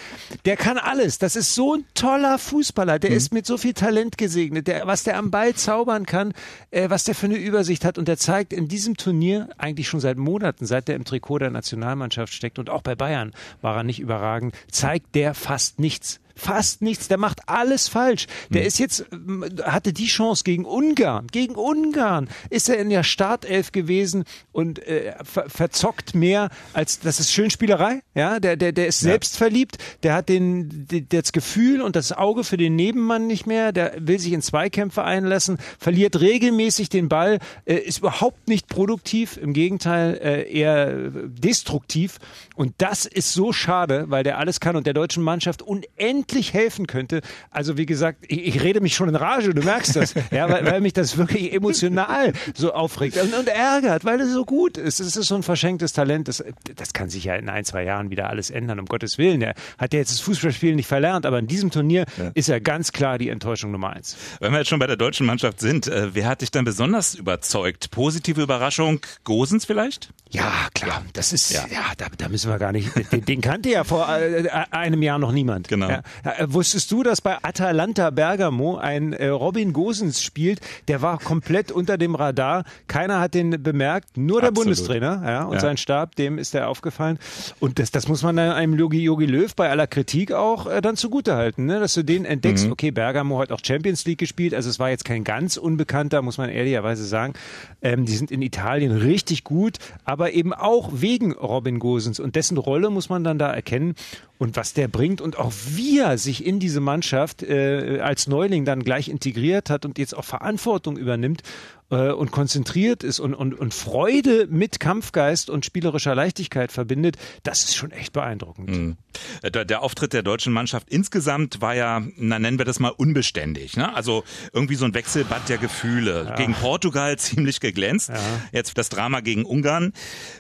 Der 0.45 0.57
kann 0.59 0.77
alles. 0.77 1.19
Das 1.19 1.35
ist 1.37 1.55
so 1.55 1.77
ein 1.77 1.85
toller 1.95 2.39
Fußballer. 2.39 2.99
Der 2.99 3.11
ist 3.11 3.33
mit 3.33 3.47
so 3.47 3.57
viel 3.57 3.73
Talent 3.73 4.19
gesegnet. 4.19 4.67
Der, 4.67 4.87
was 4.87 5.05
der 5.05 5.17
am 5.17 5.31
Ball 5.31 5.55
zaubern 5.55 6.05
kann, 6.05 6.35
äh, 6.71 6.91
was 6.91 7.05
der 7.05 7.15
für 7.15 7.27
eine 7.27 7.37
Übersicht 7.39 7.87
hat. 7.87 7.97
Und 7.97 8.09
der 8.09 8.18
zeigt 8.19 8.53
in 8.53 8.69
diesem 8.69 8.97
Turnier 8.97 9.49
eigentlich 9.59 9.89
schon 9.89 10.01
seit 10.01 10.19
Monaten, 10.19 10.67
seit 10.67 10.89
der 10.89 10.97
im 10.97 11.05
Trikot 11.05 11.39
der 11.39 11.51
Nationalmannschaft 11.51 12.33
steckt 12.33 12.59
und 12.59 12.71
auch 12.71 12.83
bei 12.83 12.95
Bayern 12.95 13.33
war 13.63 13.77
er 13.77 13.85
nicht 13.85 14.01
überragend, 14.01 14.55
zeigt 14.71 15.15
der 15.15 15.35
fast 15.35 15.79
nichts. 15.79 16.21
Fast 16.39 16.83
nichts, 16.83 17.09
der 17.09 17.19
macht 17.19 17.41
alles 17.49 17.89
falsch. 17.89 18.29
Der 18.49 18.65
ist 18.65 18.79
jetzt, 18.79 19.05
ähm, 19.13 19.45
hatte 19.65 19.93
die 19.93 20.07
Chance 20.07 20.45
gegen 20.45 20.65
Ungarn. 20.65 21.27
Gegen 21.27 21.57
Ungarn 21.57 22.29
ist 22.49 22.69
er 22.69 22.79
in 22.79 22.91
der 22.91 23.03
Startelf 23.03 23.73
gewesen 23.73 24.23
und 24.53 24.79
äh, 24.87 25.15
ver 25.25 25.51
verzockt 25.51 26.15
mehr 26.15 26.51
als, 26.73 27.01
das 27.01 27.19
ist 27.19 27.33
Schönspielerei, 27.33 28.03
ja, 28.15 28.39
der, 28.39 28.57
der, 28.57 28.71
der 28.71 28.87
ist 28.87 29.01
selbstverliebt, 29.01 29.79
der 30.05 30.15
hat 30.15 30.29
den, 30.29 30.87
den, 30.87 31.09
das 31.09 31.33
Gefühl 31.33 31.83
und 31.83 31.97
das 31.97 32.13
Auge 32.13 32.45
für 32.45 32.57
den 32.57 32.77
Nebenmann 32.77 33.27
nicht 33.27 33.47
mehr, 33.47 33.73
der 33.73 33.95
will 33.99 34.21
sich 34.21 34.33
in 34.33 34.43
Zweikämpfe 34.43 35.03
einlassen, 35.03 35.59
verliert 35.81 36.21
regelmäßig 36.21 36.89
den 36.89 37.09
Ball, 37.09 37.41
äh, 37.65 37.75
ist 37.75 37.99
überhaupt 37.99 38.47
nicht 38.47 38.69
produktiv, 38.69 39.37
im 39.37 39.55
Gegenteil 39.55 40.21
äh, 40.23 40.53
eher 40.53 41.11
destruktiv. 41.11 42.19
Und 42.55 42.75
das 42.79 43.07
ist 43.07 43.33
so 43.33 43.53
schade, 43.53 44.05
weil 44.09 44.23
der 44.23 44.39
alles 44.39 44.61
kann 44.61 44.77
und 44.77 44.87
der 44.87 44.95
deutschen 44.95 45.25
Mannschaft 45.25 45.63
unendlich 45.63 46.28
endlich 46.29 46.53
helfen 46.53 46.87
könnte. 46.87 47.23
Also 47.51 47.79
wie 47.79 47.87
gesagt, 47.87 48.25
ich, 48.29 48.47
ich 48.47 48.63
rede 48.63 48.81
mich 48.81 48.95
schon 48.95 49.09
in 49.09 49.17
Rage, 49.17 49.55
du 49.55 49.63
merkst 49.63 49.97
das, 49.97 50.15
ja, 50.31 50.49
weil, 50.49 50.65
weil 50.67 50.81
mich 50.81 50.93
das 50.93 51.17
wirklich 51.17 51.53
emotional 51.53 52.33
so 52.55 52.73
aufregt 52.73 53.17
und, 53.17 53.33
und 53.35 53.49
ärgert, 53.49 54.05
weil 54.05 54.21
es 54.21 54.33
so 54.33 54.45
gut 54.45 54.77
ist. 54.77 55.01
Es 55.01 55.17
ist 55.17 55.29
so 55.29 55.35
ein 55.35 55.43
verschenktes 55.43 55.95
Talent. 55.95 56.29
Das, 56.29 56.45
das 56.77 56.93
kann 56.93 57.09
sich 57.09 57.25
ja 57.25 57.35
in 57.37 57.49
ein, 57.49 57.65
zwei 57.65 57.85
Jahren 57.85 58.11
wieder 58.11 58.29
alles 58.29 58.51
ändern, 58.51 58.79
um 58.79 58.87
Gottes 58.87 59.17
Willen. 59.17 59.41
Er 59.41 59.55
hat 59.79 59.95
ja 59.95 60.01
jetzt 60.01 60.13
das 60.13 60.21
Fußballspielen 60.21 60.77
nicht 60.77 60.87
verlernt, 60.87 61.25
aber 61.25 61.39
in 61.39 61.47
diesem 61.47 61.71
Turnier 61.71 62.05
ja. 62.19 62.31
ist 62.35 62.49
er 62.49 62.61
ganz 62.61 62.93
klar 62.93 63.17
die 63.17 63.31
Enttäuschung 63.31 63.71
Nummer 63.71 63.91
eins. 63.91 64.17
Wenn 64.41 64.53
wir 64.53 64.59
jetzt 64.59 64.69
schon 64.69 64.79
bei 64.79 64.87
der 64.87 64.97
deutschen 64.97 65.27
Mannschaft 65.27 65.61
sind, 65.61 65.87
äh, 65.87 66.15
wer 66.15 66.27
hat 66.27 66.43
dich 66.43 66.51
dann 66.51 66.65
besonders 66.65 67.15
überzeugt? 67.15 67.91
Positive 67.91 68.43
Überraschung 68.43 69.01
Gosens 69.25 69.65
vielleicht? 69.65 70.11
Ja, 70.31 70.53
klar. 70.75 71.03
Das 71.15 71.33
ist, 71.33 71.51
ja, 71.51 71.65
ja 71.73 71.85
da, 71.97 72.07
da, 72.17 72.29
müssen 72.29 72.51
wir 72.51 72.59
gar 72.59 72.73
nicht. 72.73 72.91
Den, 73.13 73.25
den 73.25 73.41
kannte 73.41 73.71
ja 73.71 73.85
vor 73.85 74.09
äh, 74.15 74.47
einem 74.71 75.03
Jahr 75.03 75.19
noch 75.19 75.33
niemand. 75.33 75.69
Genau. 75.69 75.89
Ja. 75.89 76.03
Wusstest 76.47 76.91
du, 76.91 77.03
dass 77.03 77.21
bei 77.21 77.37
Atalanta 77.43 78.11
Bergamo 78.11 78.77
ein 78.77 79.13
äh, 79.13 79.29
Robin 79.29 79.73
Gosens 79.73 80.23
spielt? 80.23 80.61
Der 80.89 81.03
war 81.03 81.19
komplett 81.19 81.73
unter 81.73 81.99
dem 81.99 82.15
Radar. 82.15 82.65
Keiner 82.87 83.21
hat 83.21 83.35
den 83.35 83.63
bemerkt. 83.63 84.17
Nur 84.17 84.41
der 84.41 84.51
Absolut. 84.51 84.77
Bundestrainer 84.77 85.23
ja, 85.25 85.45
und 85.45 85.55
ja. 85.55 85.61
sein 85.61 85.77
Stab, 85.77 86.17
dem 86.17 86.39
ist 86.39 86.55
der 86.55 86.69
aufgefallen. 86.69 87.19
Und 87.61 87.79
das, 87.79 87.91
das 87.91 88.09
muss 88.09 88.23
man 88.23 88.37
dann 88.37 88.53
einem 88.53 88.79
Yogi 88.79 89.03
Yogi 89.03 89.27
Löw 89.27 89.55
bei 89.55 89.71
aller 89.71 89.87
Kritik 89.87 90.33
auch 90.33 90.67
äh, 90.67 90.81
dann 90.81 90.97
zugutehalten, 90.97 91.67
ne? 91.67 91.81
dass 91.81 91.95
du 91.95 92.03
den 92.03 92.25
entdeckst. 92.25 92.67
Mhm. 92.67 92.73
Okay, 92.73 92.91
Bergamo 92.91 93.39
hat 93.41 93.53
auch 93.53 93.61
Champions 93.63 94.05
League 94.05 94.19
gespielt. 94.19 94.55
Also 94.55 94.71
es 94.71 94.79
war 94.79 94.91
jetzt 94.91 95.05
kein 95.05 95.25
ganz 95.25 95.57
unbekannter, 95.57 96.23
muss 96.23 96.39
man 96.39 96.51
ehrlicherweise 96.51 97.05
sagen. 97.05 97.35
Ähm, 97.83 98.05
die 98.05 98.17
sind 98.17 98.31
in 98.31 98.43
Italien 98.43 98.93
richtig 98.93 99.45
gut, 99.45 99.79
aber 100.05 100.33
eben 100.33 100.53
auch 100.53 100.91
wegen 100.93 101.33
Robin 101.33 101.79
Gosens 101.79 102.21
und 102.21 102.37
dessen 102.37 102.59
Rolle 102.59 102.91
muss 102.91 103.09
man 103.09 103.25
dann 103.25 103.39
da 103.39 103.53
erkennen 103.53 103.95
und 104.39 104.57
was 104.57 104.73
der 104.73 104.89
bringt 104.89 105.21
und 105.21 105.39
auch 105.39 105.53
wie 105.75 105.99
er 105.99 106.17
sich 106.17 106.47
in 106.47 106.61
diese 106.61 106.81
Mannschaft 106.81 107.43
äh, 107.43 108.01
als 108.01 108.29
Neuling 108.29 108.65
dann 108.65 108.85
gleich 108.85 109.09
integriert 109.09 109.69
hat 109.69 109.85
und 109.85 109.99
jetzt 109.99 110.17
auch 110.17 110.25
Verantwortung 110.25 110.97
übernimmt 110.97 111.43
äh, 111.91 112.11
und 112.11 112.31
konzentriert 112.31 113.03
ist 113.03 113.21
und, 113.21 113.35
und, 113.35 113.55
und 113.55 113.75
Freude 113.75 114.47
mit 114.49 114.81
Kampfgeist 114.81 115.51
und 115.51 115.65
spielerischer 115.65 116.15
Leichtigkeit 116.15 116.73
verbindet, 116.73 117.17
das 117.43 117.65
ist 117.65 117.77
schon 117.77 117.91
echt 117.91 118.13
beeindruckend. 118.13 118.71
Mhm. 118.71 118.97
Der, 119.43 119.65
der, 119.65 119.83
Auftritt 119.83 120.13
der 120.13 120.23
deutschen 120.23 120.53
Mannschaft 120.53 120.89
insgesamt 120.91 121.61
war 121.61 121.75
ja, 121.75 122.03
na 122.17 122.39
nennen 122.39 122.59
wir 122.59 122.65
das 122.65 122.79
mal 122.79 122.91
unbeständig. 122.91 123.77
Ne? 123.77 123.95
Also 123.95 124.25
irgendwie 124.53 124.75
so 124.75 124.85
ein 124.85 124.95
Wechselbad 124.95 125.49
der 125.49 125.59
Gefühle. 125.59 126.27
Ja. 126.29 126.35
Gegen 126.37 126.55
Portugal 126.55 127.19
ziemlich 127.19 127.61
geglänzt. 127.61 128.11
Ja. 128.11 128.17
Jetzt 128.53 128.77
das 128.79 128.89
Drama 128.89 129.21
gegen 129.21 129.45
Ungarn 129.45 129.93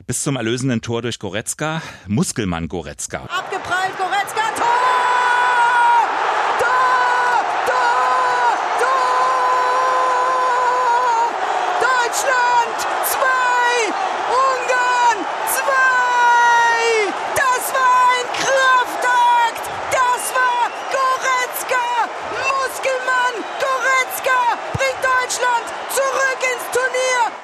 bis 0.06 0.22
zum 0.22 0.36
erlösenden 0.36 0.80
Tor 0.80 1.02
durch 1.02 1.18
Goretzka. 1.18 1.82
Muskelmann 2.06 2.68
Goretzka. 2.68 3.24
Abgeprallt 3.24 3.96
Goretzka, 3.96 4.47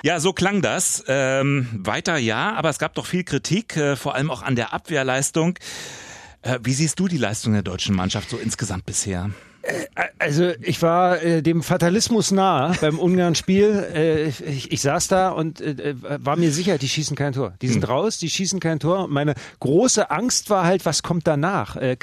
Ja, 0.05 0.21
so 0.21 0.35
klang 0.35 0.61
das. 0.61 1.03
Ähm, 1.09 1.67
weiter 1.73 2.19
ja, 2.19 2.53
aber 2.53 2.69
es 2.69 2.79
gab 2.79 2.95
doch 2.95 3.07
viel 3.07 3.25
Kritik, 3.25 3.75
äh, 3.79 3.97
vor 3.97 4.15
allem 4.15 4.31
auch 4.31 4.43
an 4.43 4.55
der 4.55 4.75
Abwehrleistung. 4.75 5.59
Äh, 6.43 6.59
wie 6.63 6.75
siehst 6.75 7.01
du 7.01 7.09
die 7.09 7.17
Leistung 7.17 7.55
der 7.55 7.63
deutschen 7.63 7.97
Mannschaft 7.97 8.29
so 8.29 8.37
insgesamt 8.37 8.85
bisher? 8.85 9.31
Äh, 9.63 9.87
also 10.19 10.53
ich 10.61 10.83
war 10.83 11.23
äh, 11.23 11.41
dem 11.41 11.63
Fatalismus 11.63 12.33
nah 12.33 12.75
beim 12.83 12.99
Ungarn-Spiel. 12.99 13.93
Äh, 13.95 14.29
ich, 14.51 14.71
ich, 14.71 14.83
saß 14.83 15.09
da 15.09 15.31
und 15.31 15.63
äh, 15.63 15.95
war 15.99 16.37
mir 16.37 16.53
sicher, 16.53 16.77
die 16.77 16.91
schießen 16.91 17.17
kein 17.17 17.33
Tor. 17.33 17.55
Die 17.63 17.69
sind 17.69 17.85
hm. 17.85 17.91
raus, 17.91 18.19
die 18.19 18.29
schießen 18.29 18.61
kein 18.61 18.81
Tor. 18.81 19.09
Meine 19.09 19.33
große 19.61 20.11
Angst 20.11 20.51
war 20.51 20.67
halt, 20.67 20.85
was 20.85 21.03
kommt 21.03 21.27
danach? 21.27 21.77
Äh, 21.77 21.97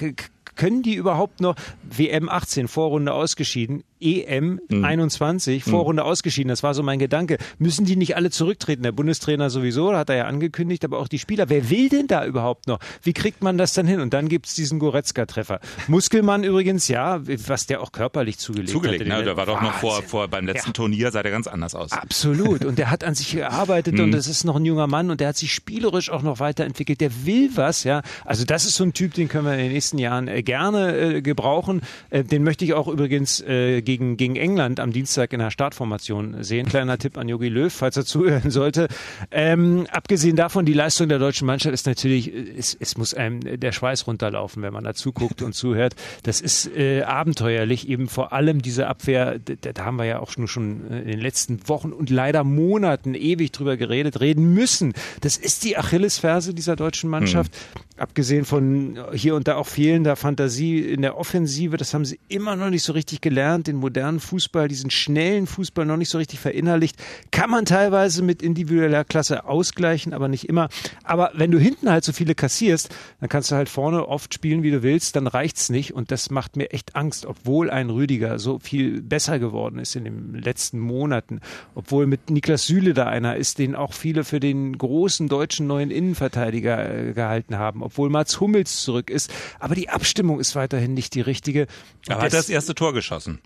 können 0.55 0.81
die 0.81 0.96
überhaupt 0.96 1.39
noch 1.39 1.55
WM 1.84 2.29
18 2.29 2.67
Vorrunde 2.67 3.13
ausgeschieden? 3.13 3.84
EM 4.01 4.60
mhm. 4.70 4.84
21, 4.84 5.63
Vorrunde 5.63 6.03
mhm. 6.03 6.10
ausgeschieden. 6.10 6.50
Das 6.50 6.63
war 6.63 6.74
so 6.74 6.84
mein 6.84 7.00
Gedanke. 7.00 7.38
Müssen 7.60 7.86
die 7.86 7.96
nicht 7.96 8.15
alle 8.15 8.31
zurücktreten? 8.31 8.84
Der 8.84 8.91
Bundestrainer 8.91 9.50
sowieso, 9.50 9.96
hat 9.96 10.10
er 10.10 10.15
ja 10.15 10.25
angekündigt, 10.25 10.84
aber 10.84 11.00
auch 11.00 11.08
die 11.08 11.20
Spieler. 11.20 11.50
Wer 11.50 11.70
will 11.70 11.89
denn 11.89 12.08
da 12.08 12.25
überhaupt 12.25 12.67
noch? 12.67 12.79
Wie 13.03 13.13
kriegt 13.13 13.43
man 13.43 13.58
das 13.58 13.74
dann 13.74 13.88
hin? 13.88 14.00
Und 14.00 14.13
dann 14.13 14.27
gibt's 14.27 14.55
diesen 14.55 14.79
Goretzka-Treffer. 14.79 15.60
Muskelmann 15.88 16.43
übrigens, 16.43 16.88
ja, 16.88 17.22
was 17.48 17.67
der 17.67 17.81
auch 17.81 17.91
körperlich 17.91 18.38
zugelegt, 18.38 18.70
zugelegt 18.70 19.10
hat. 19.10 19.20
Ne? 19.20 19.24
Der 19.24 19.38
war 19.38 19.46
doch 19.46 19.62
noch 19.62 19.74
vor, 19.74 20.01
vor 20.03 20.27
beim 20.27 20.46
letzten 20.46 20.70
ja. 20.70 20.74
Turnier, 20.74 21.12
sah 21.12 21.24
der 21.24 21.31
ganz 21.31 21.48
anders 21.48 21.75
aus. 21.75 21.91
Absolut. 21.91 22.65
Und 22.65 22.77
der 22.77 22.89
hat 22.89 23.03
an 23.03 23.15
sich 23.15 23.34
gearbeitet 23.34 24.00
und 24.00 24.08
mhm. 24.08 24.12
das 24.12 24.27
ist 24.27 24.43
noch 24.43 24.55
ein 24.55 24.65
junger 24.65 24.88
Mann 24.88 25.12
und 25.12 25.22
der 25.22 25.29
hat 25.29 25.38
sich 25.38 25.53
spielerisch 25.53 26.10
auch 26.10 26.22
noch 26.22 26.39
weiterentwickelt. 26.39 27.01
Der 27.01 27.25
will 27.25 27.50
was, 27.55 27.84
ja. 27.84 28.01
Also 28.25 28.46
das 28.46 28.65
ist 28.65 28.75
so 28.75 28.84
ein 28.84 28.93
Typ, 28.93 29.13
den 29.13 29.27
können 29.27 29.46
wir 29.46 29.53
in 29.53 29.60
den 29.60 29.72
nächsten 29.72 29.98
Jahren 29.98 30.27
äh, 30.27 30.43
gerne 30.43 30.98
äh, 30.98 31.22
gebrauchen. 31.22 31.81
Äh, 32.10 32.24
den 32.24 32.43
möchte 32.43 32.65
ich 32.65 32.74
auch 32.74 32.88
übrigens 32.88 33.41
äh, 33.41 33.81
gegen, 33.91 34.15
gegen 34.15 34.36
England 34.38 34.79
am 34.79 34.93
Dienstag 34.93 35.33
in 35.33 35.39
der 35.39 35.51
Startformation 35.51 36.43
sehen. 36.43 36.65
Kleiner 36.67 36.98
Tipp 36.98 37.17
an 37.17 37.27
Jogi 37.27 37.50
Löw, 37.50 37.74
falls 37.74 37.98
er 37.98 38.05
zuhören 38.05 38.50
sollte. 38.50 38.88
Ähm, 39.31 39.86
abgesehen 39.91 40.38
davon, 40.38 40.65
die 40.65 40.74
Leistung 40.74 41.10
der 41.10 41.19
deutschen 41.19 41.45
Mannschaft 41.45 41.74
ist 41.74 41.88
natürlich, 41.88 42.31
es, 42.33 42.74
es 42.79 42.98
muss 42.98 43.13
einem 43.13 43.60
der 43.60 43.71
Schweiß 43.74 44.07
runterlaufen, 44.07 44.63
wenn 44.63 44.71
man 44.71 44.86
da 44.86 44.93
zuguckt 44.93 45.41
und 45.41 45.53
zuhört. 45.53 45.95
Das 46.24 46.39
ist 46.39 46.74
äh, 46.74 47.01
abenteuerlich, 47.01 47.89
eben 47.89 48.07
vor 48.07 48.31
allem 48.31 48.62
diese 48.62 48.88
Abwehr, 48.88 49.39
da, 49.39 49.74
da 49.74 49.86
haben 49.86 49.98
wir 49.98 50.05
ja 50.05 50.19
auch 50.19 50.31
schon, 50.31 50.48
schon 50.48 50.88
in 50.88 51.07
den 51.07 51.19
letzten 51.19 51.67
Wochen 51.67 51.91
und 51.91 52.10
leider 52.10 52.45
Monaten 52.45 53.13
ewig 53.13 53.51
drüber 53.51 53.75
geredet, 53.75 54.21
reden 54.21 54.53
müssen. 54.53 54.93
Das 55.19 55.36
ist 55.36 55.65
die 55.65 55.77
Achillesferse 55.77 56.53
dieser 56.53 56.77
deutschen 56.77 57.10
Mannschaft. 57.10 57.53
Hm 57.53 57.90
abgesehen 58.01 58.46
von 58.46 59.00
hier 59.13 59.36
und 59.36 59.48
da 59.48 59.55
auch 59.55 59.67
fehlender 59.67 60.15
Fantasie 60.15 60.79
in 60.79 61.03
der 61.03 61.17
Offensive, 61.17 61.77
das 61.77 61.93
haben 61.93 62.03
sie 62.03 62.20
immer 62.27 62.55
noch 62.55 62.70
nicht 62.72 62.84
so 62.84 62.93
richtig 62.93 63.22
gelernt, 63.22 63.67
den 63.67 63.77
modernen 63.77 64.20
Fußball, 64.20 64.67
diesen 64.67 64.89
schnellen 64.89 65.46
Fußball 65.46 65.86
noch 65.86 65.98
nicht 65.98 66.10
so 66.10 66.17
richtig 66.17 66.39
verinnerlicht. 66.39 66.96
Kann 67.29 67.51
man 67.51 67.65
teilweise 67.65 68.24
mit 68.24 68.41
individueller 68.41 69.03
Klasse 69.03 69.46
ausgleichen, 69.46 70.13
aber 70.13 70.27
nicht 70.27 70.50
immer. 70.50 70.70
Aber 71.03 71.31
wenn 71.36 71.51
du 71.51 71.60
hinten 71.60 71.89
halt 71.91 72.03
so 72.03 72.12
viele 72.12 72.34
kassierst, 72.34 72.89
dann 73.20 73.29
kannst 73.29 73.51
du 73.51 73.55
halt 73.55 73.70
vorne 73.70 74.08
oft 74.08 74.34
spielen, 74.34 74.63
wie 74.63 74.72
du 74.72 74.81
willst, 74.81 75.15
dann 75.15 75.27
reicht's 75.27 75.70
nicht 75.70 75.93
und 75.93 76.10
das 76.10 76.31
macht 76.31 76.55
mir 76.55 76.72
echt 76.72 76.96
Angst, 76.96 77.27
obwohl 77.27 77.70
ein 77.70 77.91
Rüdiger 77.91 78.39
so 78.39 78.58
viel 78.58 79.01
besser 79.01 79.38
geworden 79.38 79.77
ist 79.77 79.96
in 79.96 80.05
den 80.05 80.34
letzten 80.34 80.79
Monaten, 80.79 81.39
obwohl 81.75 82.08
mit 82.08 82.31
Niklas 82.31 82.65
Süle 82.65 82.96
da 82.96 83.05
einer 83.05 83.36
ist, 83.36 83.60
den 83.60 83.75
auch 83.75 83.93
viele 83.93 84.24
für 84.24 84.39
den 84.39 84.77
großen 84.77 85.29
deutschen 85.29 85.67
neuen 85.67 85.91
Innenverteidiger 85.91 87.10
äh, 87.10 87.13
gehalten 87.13 87.58
haben, 87.58 87.84
obwohl 87.91 88.10
Mats 88.10 88.39
Hummels 88.39 88.81
zurück 88.81 89.10
ist. 89.10 89.31
Aber 89.60 89.75
die 89.75 89.89
Abstimmung 89.89 90.39
ist 90.39 90.55
weiterhin 90.55 90.93
nicht 90.93 91.13
die 91.13 91.21
richtige. 91.21 91.67
Er 92.07 92.21
hat 92.21 92.33
das 92.33 92.50
erste 92.50 92.74
Tor 92.74 92.93
geschossen. 92.93 93.41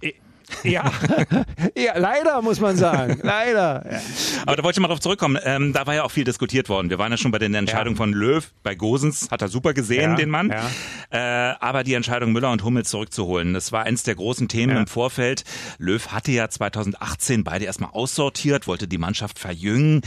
Ja, 0.64 0.92
ja, 1.76 1.98
leider 1.98 2.42
muss 2.44 2.60
man 2.60 2.76
sagen, 2.78 3.20
leider. 3.24 3.84
Ja. 3.92 4.02
Aber 4.46 4.56
da 4.56 4.64
wollte 4.64 4.78
ich 4.78 4.82
mal 4.82 4.88
drauf 4.88 5.00
zurückkommen. 5.00 5.40
Ähm, 5.44 5.74
da 5.74 5.88
war 5.88 5.96
ja 5.96 6.04
auch 6.04 6.12
viel 6.12 6.24
diskutiert 6.24 6.70
worden. 6.70 6.90
Wir 6.90 7.00
waren 7.00 7.12
ja 7.12 7.18
schon 7.18 7.32
bei 7.32 7.40
den 7.40 7.56
Entscheidungen 7.56 7.96
ja. 7.96 7.98
von 7.98 8.14
Löw. 8.14 8.48
Bei 8.62 8.76
Gosens 8.76 9.30
hat 9.32 9.42
er 9.42 9.48
super 9.48 9.74
gesehen, 9.74 10.12
ja, 10.12 10.16
den 10.16 10.30
Mann. 10.30 10.52
Äh, 11.10 11.18
aber 11.18 11.84
die 11.84 11.96
Entscheidung 11.96 12.32
Müller 12.32 12.52
und 12.52 12.64
Hummels 12.64 12.90
zurückzuholen, 12.90 13.54
das 13.54 13.72
war 13.72 13.84
eins 13.84 14.04
der 14.04 14.16
großen 14.16 14.48
Themen 14.48 14.78
im 14.78 14.88
Vorfeld. 14.88 15.44
Löw 15.80 16.08
hatte 16.08 16.32
ja 16.32 16.48
2018 16.48 17.44
beide 17.44 17.66
erstmal 17.66 17.90
aussortiert, 17.92 18.68
wollte 18.68 18.88
die 18.88 19.00
Mannschaft 19.00 19.40
verjüngen. 19.40 20.02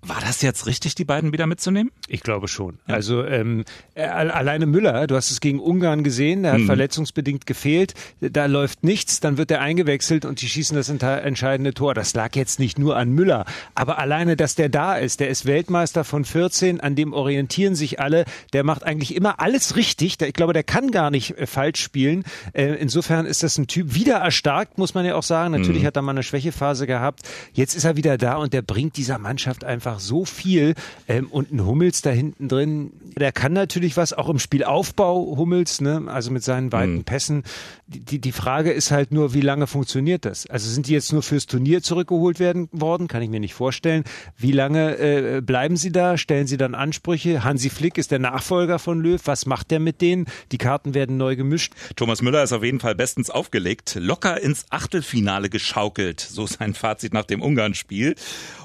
War 0.00 0.20
das 0.20 0.42
jetzt 0.42 0.66
richtig, 0.66 0.94
die 0.94 1.04
beiden 1.04 1.32
wieder 1.32 1.48
mitzunehmen? 1.48 1.90
Ich 2.06 2.22
glaube 2.22 2.46
schon. 2.46 2.78
Ja. 2.86 2.94
Also 2.94 3.24
ähm, 3.24 3.64
äh, 3.94 4.04
alleine 4.04 4.66
Müller, 4.66 5.08
du 5.08 5.16
hast 5.16 5.32
es 5.32 5.40
gegen 5.40 5.58
Ungarn 5.58 6.04
gesehen, 6.04 6.44
der 6.44 6.52
hat 6.52 6.60
mhm. 6.60 6.66
verletzungsbedingt 6.66 7.46
gefehlt. 7.46 7.94
Da 8.20 8.46
läuft 8.46 8.84
nichts, 8.84 9.18
dann 9.18 9.38
wird 9.38 9.50
er 9.50 9.60
eingewechselt 9.60 10.24
und 10.24 10.40
die 10.40 10.48
schießen 10.48 10.76
das 10.76 10.88
entscheidende 10.88 11.74
Tor. 11.74 11.94
Das 11.94 12.14
lag 12.14 12.36
jetzt 12.36 12.60
nicht 12.60 12.78
nur 12.78 12.96
an 12.96 13.10
Müller, 13.10 13.44
aber 13.74 13.98
alleine, 13.98 14.36
dass 14.36 14.54
der 14.54 14.68
da 14.68 14.96
ist, 14.96 15.18
der 15.18 15.30
ist 15.30 15.46
Weltmeister 15.46 16.04
von 16.04 16.24
14, 16.24 16.80
an 16.80 16.94
dem 16.94 17.12
orientieren 17.12 17.74
sich 17.74 17.98
alle. 17.98 18.24
Der 18.52 18.62
macht 18.62 18.84
eigentlich 18.84 19.16
immer 19.16 19.40
alles 19.40 19.74
richtig. 19.74 20.22
Ich 20.22 20.32
glaube, 20.32 20.52
der 20.52 20.64
kann 20.64 20.92
gar 20.92 21.10
nicht 21.10 21.36
äh, 21.38 21.46
falsch 21.46 21.80
spielen. 21.80 22.22
Äh, 22.52 22.74
insofern 22.74 23.26
ist 23.26 23.42
das 23.42 23.58
ein 23.58 23.66
Typ 23.66 23.94
wieder 23.94 24.18
erstarkt, 24.18 24.78
muss 24.78 24.94
man 24.94 25.04
ja 25.04 25.16
auch 25.16 25.24
sagen. 25.24 25.52
Natürlich 25.52 25.82
mhm. 25.82 25.86
hat 25.86 25.96
er 25.96 26.02
mal 26.02 26.12
eine 26.12 26.22
Schwächephase 26.22 26.86
gehabt. 26.86 27.22
Jetzt 27.52 27.74
ist 27.74 27.84
er 27.84 27.96
wieder 27.96 28.16
da 28.16 28.36
und 28.36 28.52
der 28.52 28.62
bringt 28.62 28.96
dieser 28.96 29.18
Mannschaft 29.18 29.64
einfach 29.64 29.87
einfach 29.88 30.00
so 30.00 30.24
viel. 30.24 30.74
Ähm, 31.06 31.28
und 31.30 31.52
ein 31.52 31.64
Hummels 31.64 32.02
da 32.02 32.10
hinten 32.10 32.48
drin, 32.48 32.92
der 33.16 33.32
kann 33.32 33.52
natürlich 33.52 33.96
was, 33.96 34.12
auch 34.12 34.28
im 34.28 34.38
Spielaufbau 34.38 35.36
Hummels, 35.36 35.80
ne? 35.80 36.04
also 36.06 36.30
mit 36.30 36.44
seinen 36.44 36.72
weiten 36.72 36.96
mhm. 36.96 37.04
Pässen. 37.04 37.42
Die, 37.86 38.20
die 38.20 38.32
Frage 38.32 38.70
ist 38.70 38.90
halt 38.90 39.12
nur, 39.12 39.32
wie 39.32 39.40
lange 39.40 39.66
funktioniert 39.66 40.24
das? 40.24 40.46
Also 40.46 40.68
sind 40.68 40.88
die 40.88 40.92
jetzt 40.92 41.12
nur 41.12 41.22
fürs 41.22 41.46
Turnier 41.46 41.82
zurückgeholt 41.82 42.38
werden 42.38 42.68
worden? 42.72 43.08
Kann 43.08 43.22
ich 43.22 43.30
mir 43.30 43.40
nicht 43.40 43.54
vorstellen. 43.54 44.04
Wie 44.36 44.52
lange 44.52 44.98
äh, 44.98 45.40
bleiben 45.40 45.76
sie 45.76 45.90
da? 45.90 46.18
Stellen 46.18 46.46
sie 46.46 46.58
dann 46.58 46.74
Ansprüche? 46.74 47.44
Hansi 47.44 47.70
Flick 47.70 47.96
ist 47.96 48.10
der 48.10 48.18
Nachfolger 48.18 48.78
von 48.78 49.00
Löw. 49.00 49.20
Was 49.24 49.46
macht 49.46 49.70
der 49.70 49.80
mit 49.80 50.02
denen? 50.02 50.26
Die 50.52 50.58
Karten 50.58 50.92
werden 50.92 51.16
neu 51.16 51.34
gemischt. 51.36 51.72
Thomas 51.96 52.20
Müller 52.20 52.42
ist 52.42 52.52
auf 52.52 52.62
jeden 52.62 52.80
Fall 52.80 52.94
bestens 52.94 53.30
aufgelegt. 53.30 53.96
Locker 53.98 54.40
ins 54.40 54.66
Achtelfinale 54.68 55.48
geschaukelt. 55.48 56.20
So 56.20 56.46
sein 56.46 56.74
Fazit 56.74 57.14
nach 57.14 57.24
dem 57.24 57.40
Ungarn-Spiel. 57.40 58.16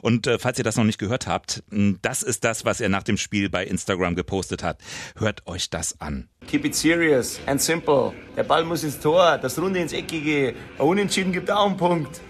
Und 0.02 0.28
äh, 0.28 0.38
falls 0.38 0.58
ihr 0.58 0.66
das 0.66 0.76
noch 0.76 0.84
nicht 0.84 1.00
gehört 1.00 1.13
habt, 1.28 1.64
das 2.02 2.24
ist 2.24 2.44
das, 2.44 2.66
was 2.66 2.82
er 2.82 2.90
nach 2.90 3.04
dem 3.04 3.18
Spiel 3.18 3.50
bei 3.50 3.66
Instagram 3.66 4.16
gepostet 4.16 4.64
hat. 4.64 4.80
Hört 5.18 5.46
euch 5.48 5.70
das 5.70 6.00
an. 6.02 6.30
Keep 6.48 6.66
it 6.66 6.76
serious 6.76 7.40
and 7.46 7.62
simple. 7.62 8.14
Der 8.36 8.44
Ball 8.44 8.64
muss 8.64 8.84
ins 8.84 9.00
Tor, 9.00 9.38
das 9.38 9.58
Runde 9.60 9.80
ins 9.80 9.94
Eckige. 9.94 10.56
Ein 10.78 10.86
Unentschieden 10.86 11.32
gibt 11.32 11.50
auch 11.50 11.66
einen 11.66 11.78
Punkt. 11.78 12.22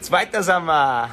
Zweiter 0.00 0.42
sind 0.42 0.64
wir. 0.64 1.10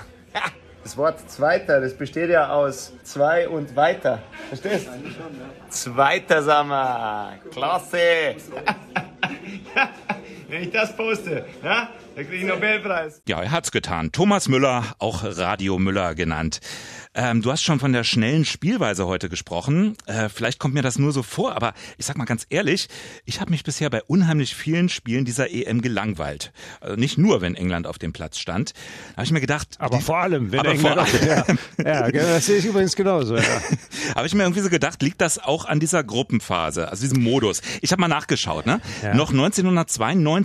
Das 0.83 0.97
Wort 0.97 1.29
Zweiter, 1.29 1.81
das 1.81 1.93
besteht 1.93 2.29
ja 2.29 2.51
aus 2.51 2.93
zwei 3.03 3.47
und 3.47 3.75
weiter. 3.75 4.23
Verstehst? 4.47 4.87
du? 4.87 5.69
Zweiter 5.69 6.41
sind 6.41 6.69
wir. 6.69 7.39
Klasse. 7.51 7.97
Wenn 10.49 10.63
ich 10.63 10.71
das 10.71 10.95
poste, 10.95 11.45
ja, 11.63 11.89
dann 12.15 12.25
kriege 12.25 12.37
ich 12.37 12.41
einen 12.41 12.59
Nobelpreis. 12.59 13.21
Ja, 13.27 13.39
er 13.39 13.51
hat's 13.51 13.71
getan. 13.71 14.11
Thomas 14.11 14.47
Müller, 14.47 14.83
auch 14.97 15.23
Radio 15.23 15.77
Müller 15.77 16.15
genannt. 16.15 16.59
Ähm, 17.13 17.41
du 17.41 17.51
hast 17.51 17.63
schon 17.63 17.79
von 17.79 17.91
der 17.91 18.03
schnellen 18.03 18.45
Spielweise 18.45 19.05
heute 19.07 19.29
gesprochen. 19.29 19.95
Äh, 20.05 20.29
vielleicht 20.29 20.59
kommt 20.59 20.73
mir 20.73 20.81
das 20.81 20.99
nur 20.99 21.11
so 21.11 21.23
vor, 21.23 21.55
aber 21.55 21.73
ich 21.97 22.05
sag 22.05 22.17
mal 22.17 22.25
ganz 22.25 22.45
ehrlich, 22.49 22.87
ich 23.25 23.41
habe 23.41 23.51
mich 23.51 23.63
bisher 23.63 23.89
bei 23.89 24.03
unheimlich 24.03 24.55
vielen 24.55 24.89
Spielen 24.89 25.25
dieser 25.25 25.51
EM 25.51 25.81
gelangweilt. 25.81 26.51
Also 26.81 26.95
nicht 26.95 27.17
nur, 27.17 27.41
wenn 27.41 27.55
England 27.55 27.87
auf 27.87 27.97
dem 27.97 28.13
Platz 28.13 28.37
stand. 28.37 28.73
Da 29.09 29.17
habe 29.17 29.25
ich 29.25 29.31
mir 29.31 29.41
gedacht. 29.41 29.69
Aber 29.79 29.97
die, 29.97 30.03
vor 30.03 30.17
allem, 30.17 30.51
wenn 30.51 30.65
England 30.65 31.09
vor 31.09 31.23
allem. 31.31 31.59
Ja, 31.77 32.07
ja, 32.07 32.11
das 32.11 32.45
sehe 32.45 32.57
ich 32.57 32.65
übrigens 32.65 32.95
genauso. 32.95 33.37
Ja. 33.37 33.43
habe 34.15 34.27
ich 34.27 34.33
mir 34.33 34.43
irgendwie 34.43 34.61
so 34.61 34.69
gedacht, 34.69 35.01
liegt 35.01 35.21
das 35.21 35.39
auch 35.39 35.65
an 35.65 35.79
dieser 35.79 36.03
Gruppenphase, 36.03 36.89
also 36.89 37.01
diesem 37.01 37.23
Modus? 37.23 37.61
Ich 37.81 37.91
habe 37.91 38.01
mal 38.01 38.07
nachgeschaut, 38.07 38.65
ne? 38.65 38.81
Ja. 39.01 39.13
Noch 39.13 39.31
1992, 39.31 40.38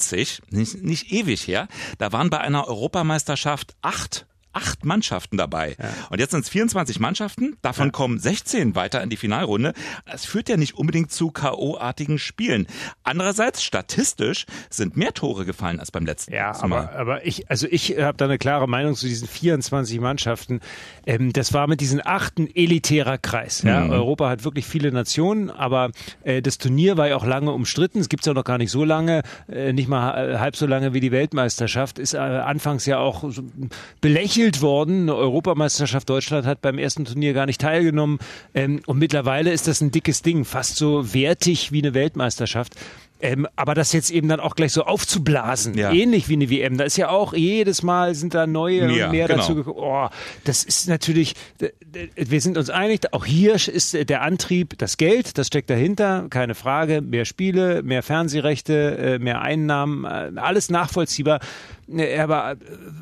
nicht, 0.51 0.83
nicht 0.83 1.13
ewig 1.13 1.47
her, 1.47 1.69
da 1.99 2.13
waren 2.13 2.31
bei 2.31 2.39
einer 2.39 2.69
Europameisterschaft 2.69 3.75
acht 3.83 4.27
acht 4.55 4.85
Mannschaften 4.85 5.37
dabei. 5.37 5.77
Ja. 5.79 5.91
Und 6.11 6.21
jetzt 6.21 6.31
sind 6.31 6.45
es 6.45 6.49
24 6.49 7.01
Mannschaften, 7.01 7.57
davon 7.63 7.87
ja. 7.87 7.93
kommen 7.93 8.19
16 8.19 8.75
weiter 8.75 9.03
in 9.03 9.11
die 9.11 9.17
Finalrunde. 9.17 9.75
Das 10.07 10.25
führt 10.25 10.49
ja 10.49 10.57
nicht 10.57 10.75
unbedingt 10.75 11.13
zu 11.13 11.31
K.O.-artigen 11.31 12.19
Spielen. 12.19 12.67
Andererseits, 13.03 13.63
statistisch 13.63 14.47
sind 14.71 14.97
mehr 14.97 15.13
Tore 15.13 15.45
gefallen 15.45 15.81
als 15.81 15.91
beim 15.91 16.07
letzten 16.07 16.33
ja, 16.33 16.53
Mal. 16.67 16.89
Aber, 16.89 16.93
aber 16.93 17.27
ich, 17.27 17.51
also 17.51 17.67
ich 17.71 17.99
habe 17.99 18.17
da 18.17 18.27
eine 18.27 18.39
klare 18.39 18.69
Meinung 18.69 18.95
zu 18.95 19.07
diesen 19.07 19.29
24 19.29 20.01
Mannschaften. 20.01 20.61
Ähm, 21.07 21.33
das 21.33 21.53
war 21.53 21.67
mit 21.67 21.81
diesen 21.81 22.01
achten 22.05 22.49
elitärer 22.55 23.19
Kreis. 23.19 23.63
Ja? 23.63 23.81
Mhm. 23.81 23.91
Europa 23.91 24.29
hat 24.29 24.45
wirklich 24.45 24.67
viele 24.67 24.93
Nationen, 24.93 25.51
aber 25.51 25.91
äh, 26.23 26.43
das 26.43 26.59
Turnier 26.59 26.97
war 26.97 27.09
ja 27.09 27.17
auch 27.17 27.27
lange 27.27 27.53
umstritten. 27.53 27.99
Es 27.99 28.09
gibt 28.09 28.23
es 28.23 28.27
ja 28.27 28.35
noch 28.35 28.45
gar 28.45 28.59
nicht 28.59 28.71
so 28.71 28.85
lange, 28.85 29.23
äh, 29.49 29.73
nicht 29.73 29.89
mal 29.89 30.39
halb 30.39 30.57
so 30.57 30.67
lange 30.67 30.95
wie 30.95 31.01
die 31.01 31.13
Weltmeisterschaft. 31.13 31.99
Ist 31.99 32.15
äh, 32.15 32.19
anfangs 32.19 32.87
ja 32.87 32.99
auch 32.99 33.25
so 33.31 33.43
belächelt 34.01 34.44
gespielt 34.45 34.63
worden. 34.63 35.03
Eine 35.03 35.15
Europameisterschaft 35.17 36.09
Deutschland 36.11 36.47
hat 36.47 36.61
beim 36.61 36.79
ersten 36.79 37.07
Turnier 37.07 37.33
gar 37.33 37.47
nicht 37.47 37.61
teilgenommen. 37.61 38.19
Ähm, 38.53 38.83
und 38.87 38.99
mittlerweile 38.99 39.51
ist 39.51 39.69
das 39.69 39.81
ein 39.81 39.91
dickes 39.91 40.21
Ding, 40.21 40.45
fast 40.45 40.77
so 40.77 41.15
wertig 41.15 41.73
wie 41.73 41.81
eine 41.81 41.95
Weltmeisterschaft. 41.95 42.75
Ähm, 43.21 43.47
aber 43.57 43.75
das 43.75 43.93
jetzt 43.93 44.11
eben 44.11 44.29
dann 44.29 44.41
auch 44.41 44.55
gleich 44.55 44.73
so 44.73 44.85
aufzublasen, 44.85 45.75
ja. 45.79 45.93
ähnlich 45.93 46.29
wie 46.29 46.35
eine 46.35 46.51
WM, 46.51 46.77
da 46.77 46.85
ist 46.85 46.97
ja 46.97 47.09
auch 47.09 47.33
jedes 47.33 47.83
Mal 47.83 48.15
sind 48.15 48.35
da 48.35 48.47
neue 48.47 48.93
ja, 48.93 49.07
und 49.07 49.13
mehr 49.13 49.29
genau. 49.29 49.41
dazu 49.41 49.55
gekommen. 49.55 49.79
Oh, 49.79 50.09
das 50.45 50.63
ist 50.63 50.89
natürlich, 50.89 51.35
wir 52.17 52.41
sind 52.41 52.59
uns 52.59 52.69
einig, 52.71 53.13
auch 53.13 53.25
hier 53.25 53.55
ist 53.55 53.95
der 53.95 54.21
Antrieb 54.23 54.77
das 54.79 54.97
Geld, 54.97 55.39
das 55.39 55.47
steckt 55.47 55.71
dahinter, 55.71 56.27
keine 56.29 56.55
Frage. 56.55 57.01
Mehr 57.01 57.25
Spiele, 57.25 57.83
mehr 57.83 58.03
Fernsehrechte, 58.03 58.99
äh, 58.99 59.19
mehr 59.19 59.41
Einnahmen, 59.41 60.05
äh, 60.05 60.33
alles 60.39 60.69
nachvollziehbar. 60.69 61.41
Äh, 61.89 62.19
aber 62.19 62.57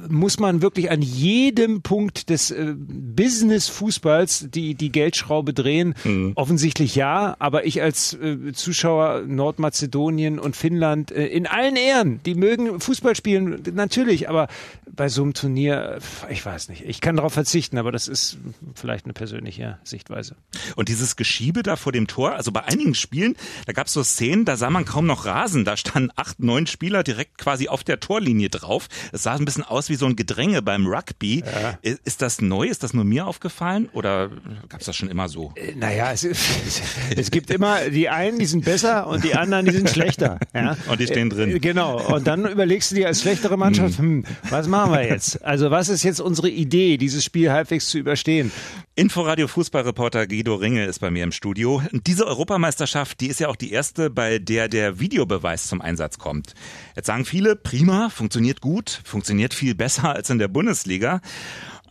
muss 0.09 0.39
man 0.39 0.63
wirklich 0.63 0.91
an 0.91 1.03
jedem 1.03 1.83
Punkt 1.83 2.29
des 2.31 2.55
Business-Fußballs 2.55 4.49
die, 4.51 4.75
die 4.75 4.93
Geldschraube 4.93 5.53
drehen? 5.53 5.95
Mhm. 6.05 6.33
Offensichtlich 6.35 6.95
ja, 6.95 7.35
aber 7.39 7.67
ich 7.67 7.83
als 7.83 8.17
Zuschauer 8.53 9.23
Nordmazedonien 9.27 10.12
Mazedonien 10.13 10.39
und 10.39 10.57
Finnland 10.57 11.11
äh, 11.11 11.27
in 11.27 11.47
allen 11.47 11.77
Ehren. 11.77 12.21
Die 12.25 12.35
mögen 12.35 12.81
Fußball 12.81 13.17
spielen, 13.17 13.63
natürlich, 13.75 14.29
aber 14.29 14.49
bei 14.91 15.09
so 15.09 15.23
einem 15.23 15.35
Turnier, 15.35 15.99
ich 16.31 16.45
weiß 16.45 16.69
nicht. 16.69 16.85
Ich 16.87 17.01
kann 17.01 17.17
darauf 17.17 17.33
verzichten, 17.33 17.79
aber 17.79 17.93
das 17.93 18.09
ist 18.09 18.39
vielleicht 18.75 19.07
eine 19.07 19.15
persönliche 19.15 19.79
Sichtweise. 19.85 20.37
Und 20.77 20.89
dieses 20.89 21.17
Geschiebe 21.17 21.63
da 21.63 21.77
vor 21.77 21.93
dem 21.93 22.07
Tor, 22.07 22.35
also 22.35 22.53
bei 22.53 22.65
einigen 22.65 22.95
Spielen, 22.95 23.37
da 23.67 23.73
gab 23.73 23.87
es 23.87 23.93
so 23.93 24.03
Szenen, 24.03 24.45
da 24.45 24.57
sah 24.57 24.71
man 24.71 24.85
kaum 24.85 25.07
noch 25.07 25.25
Rasen. 25.25 25.65
Da 25.65 25.77
standen 25.77 26.11
acht, 26.17 26.41
neun 26.41 26.67
Spieler 26.67 27.03
direkt 27.03 27.39
quasi 27.39 27.69
auf 27.69 27.85
der 27.85 28.01
Torlinie 28.01 28.51
drauf. 28.51 28.89
Es 29.13 29.23
sah 29.23 29.35
ein 29.35 29.45
bisschen 29.45 29.65
aus 29.65 29.89
wie 29.89 29.95
so 29.95 30.07
ein 30.07 30.17
Gedränge 30.17 30.63
beim 30.63 30.87
Rugby. 30.87 31.43
Ja. 31.45 31.79
Ist 31.83 32.23
das 32.23 32.41
neu? 32.41 32.67
Ist 32.67 32.83
das 32.83 32.93
nur 32.93 33.05
mir 33.05 33.27
aufgefallen? 33.27 33.89
Oder 33.93 34.31
gab 34.69 34.81
es 34.81 34.87
das 34.87 34.97
schon 34.97 35.09
immer 35.09 35.29
so? 35.29 35.53
Äh, 35.57 35.75
naja, 35.75 36.13
es, 36.13 36.25
es 37.17 37.31
gibt 37.31 37.51
immer 37.51 37.89
die 37.89 38.09
einen, 38.09 38.39
die 38.39 38.47
sind 38.47 38.65
besser 38.65 39.07
und 39.07 39.25
die 39.25 39.35
anderen, 39.35 39.67
die 39.67 39.73
sind 39.73 39.91
schlechter. 39.93 40.39
Ja? 40.55 40.77
Und 40.91 41.01
die 41.01 41.07
stehen 41.07 41.31
drin. 41.31 41.51
Äh, 41.51 41.61
genau. 41.61 42.01
Und 42.15 42.27
dann 42.27 42.45
überlegst 42.47 42.91
du 42.91 42.95
dir 42.95 43.07
als 43.07 43.23
schlechtere 43.23 43.57
Mannschaft, 43.57 43.99
hm, 43.99 44.25
was 44.51 44.69
machen 44.69 44.93
wir 44.93 45.07
jetzt? 45.07 45.43
Also 45.45 45.71
was 45.71 45.89
ist 45.89 46.03
jetzt 46.03 46.21
unsere 46.21 46.51
Idee, 46.51 46.99
dieses 46.99 47.25
Spiel 47.25 47.51
halbwegs 47.51 47.89
zu 47.89 47.99
überstehen? 47.99 48.53
Inforadio 48.95 49.49
Fußballreporter 49.49 50.27
Guido 50.27 50.55
Ringe 50.57 50.85
ist 50.85 50.99
bei 50.99 51.11
mir 51.11 51.25
im 51.25 51.33
Studio. 51.33 51.83
Diese 51.93 52.27
Europameisterschaft, 52.27 53.21
die 53.21 53.29
ist 53.29 53.41
ja 53.41 53.49
auch 53.49 53.57
die 53.57 53.73
erste, 53.73 54.11
bei 54.11 54.39
der 54.39 54.69
der 54.69 55.01
Videobeweis 55.01 55.67
zum 55.67 55.81
Einsatz 55.81 56.19
kommt. 56.19 56.53
Jetzt 56.95 57.07
sagen 57.07 57.25
viele, 57.25 57.57
prima, 57.57 58.11
funktioniert 58.11 58.61
gut, 58.61 59.01
funktioniert 59.05 59.55
viel 59.55 59.75
besser 59.75 60.15
als 60.15 60.29
in 60.29 60.39
der 60.39 60.49
Bundesliga. 60.49 61.23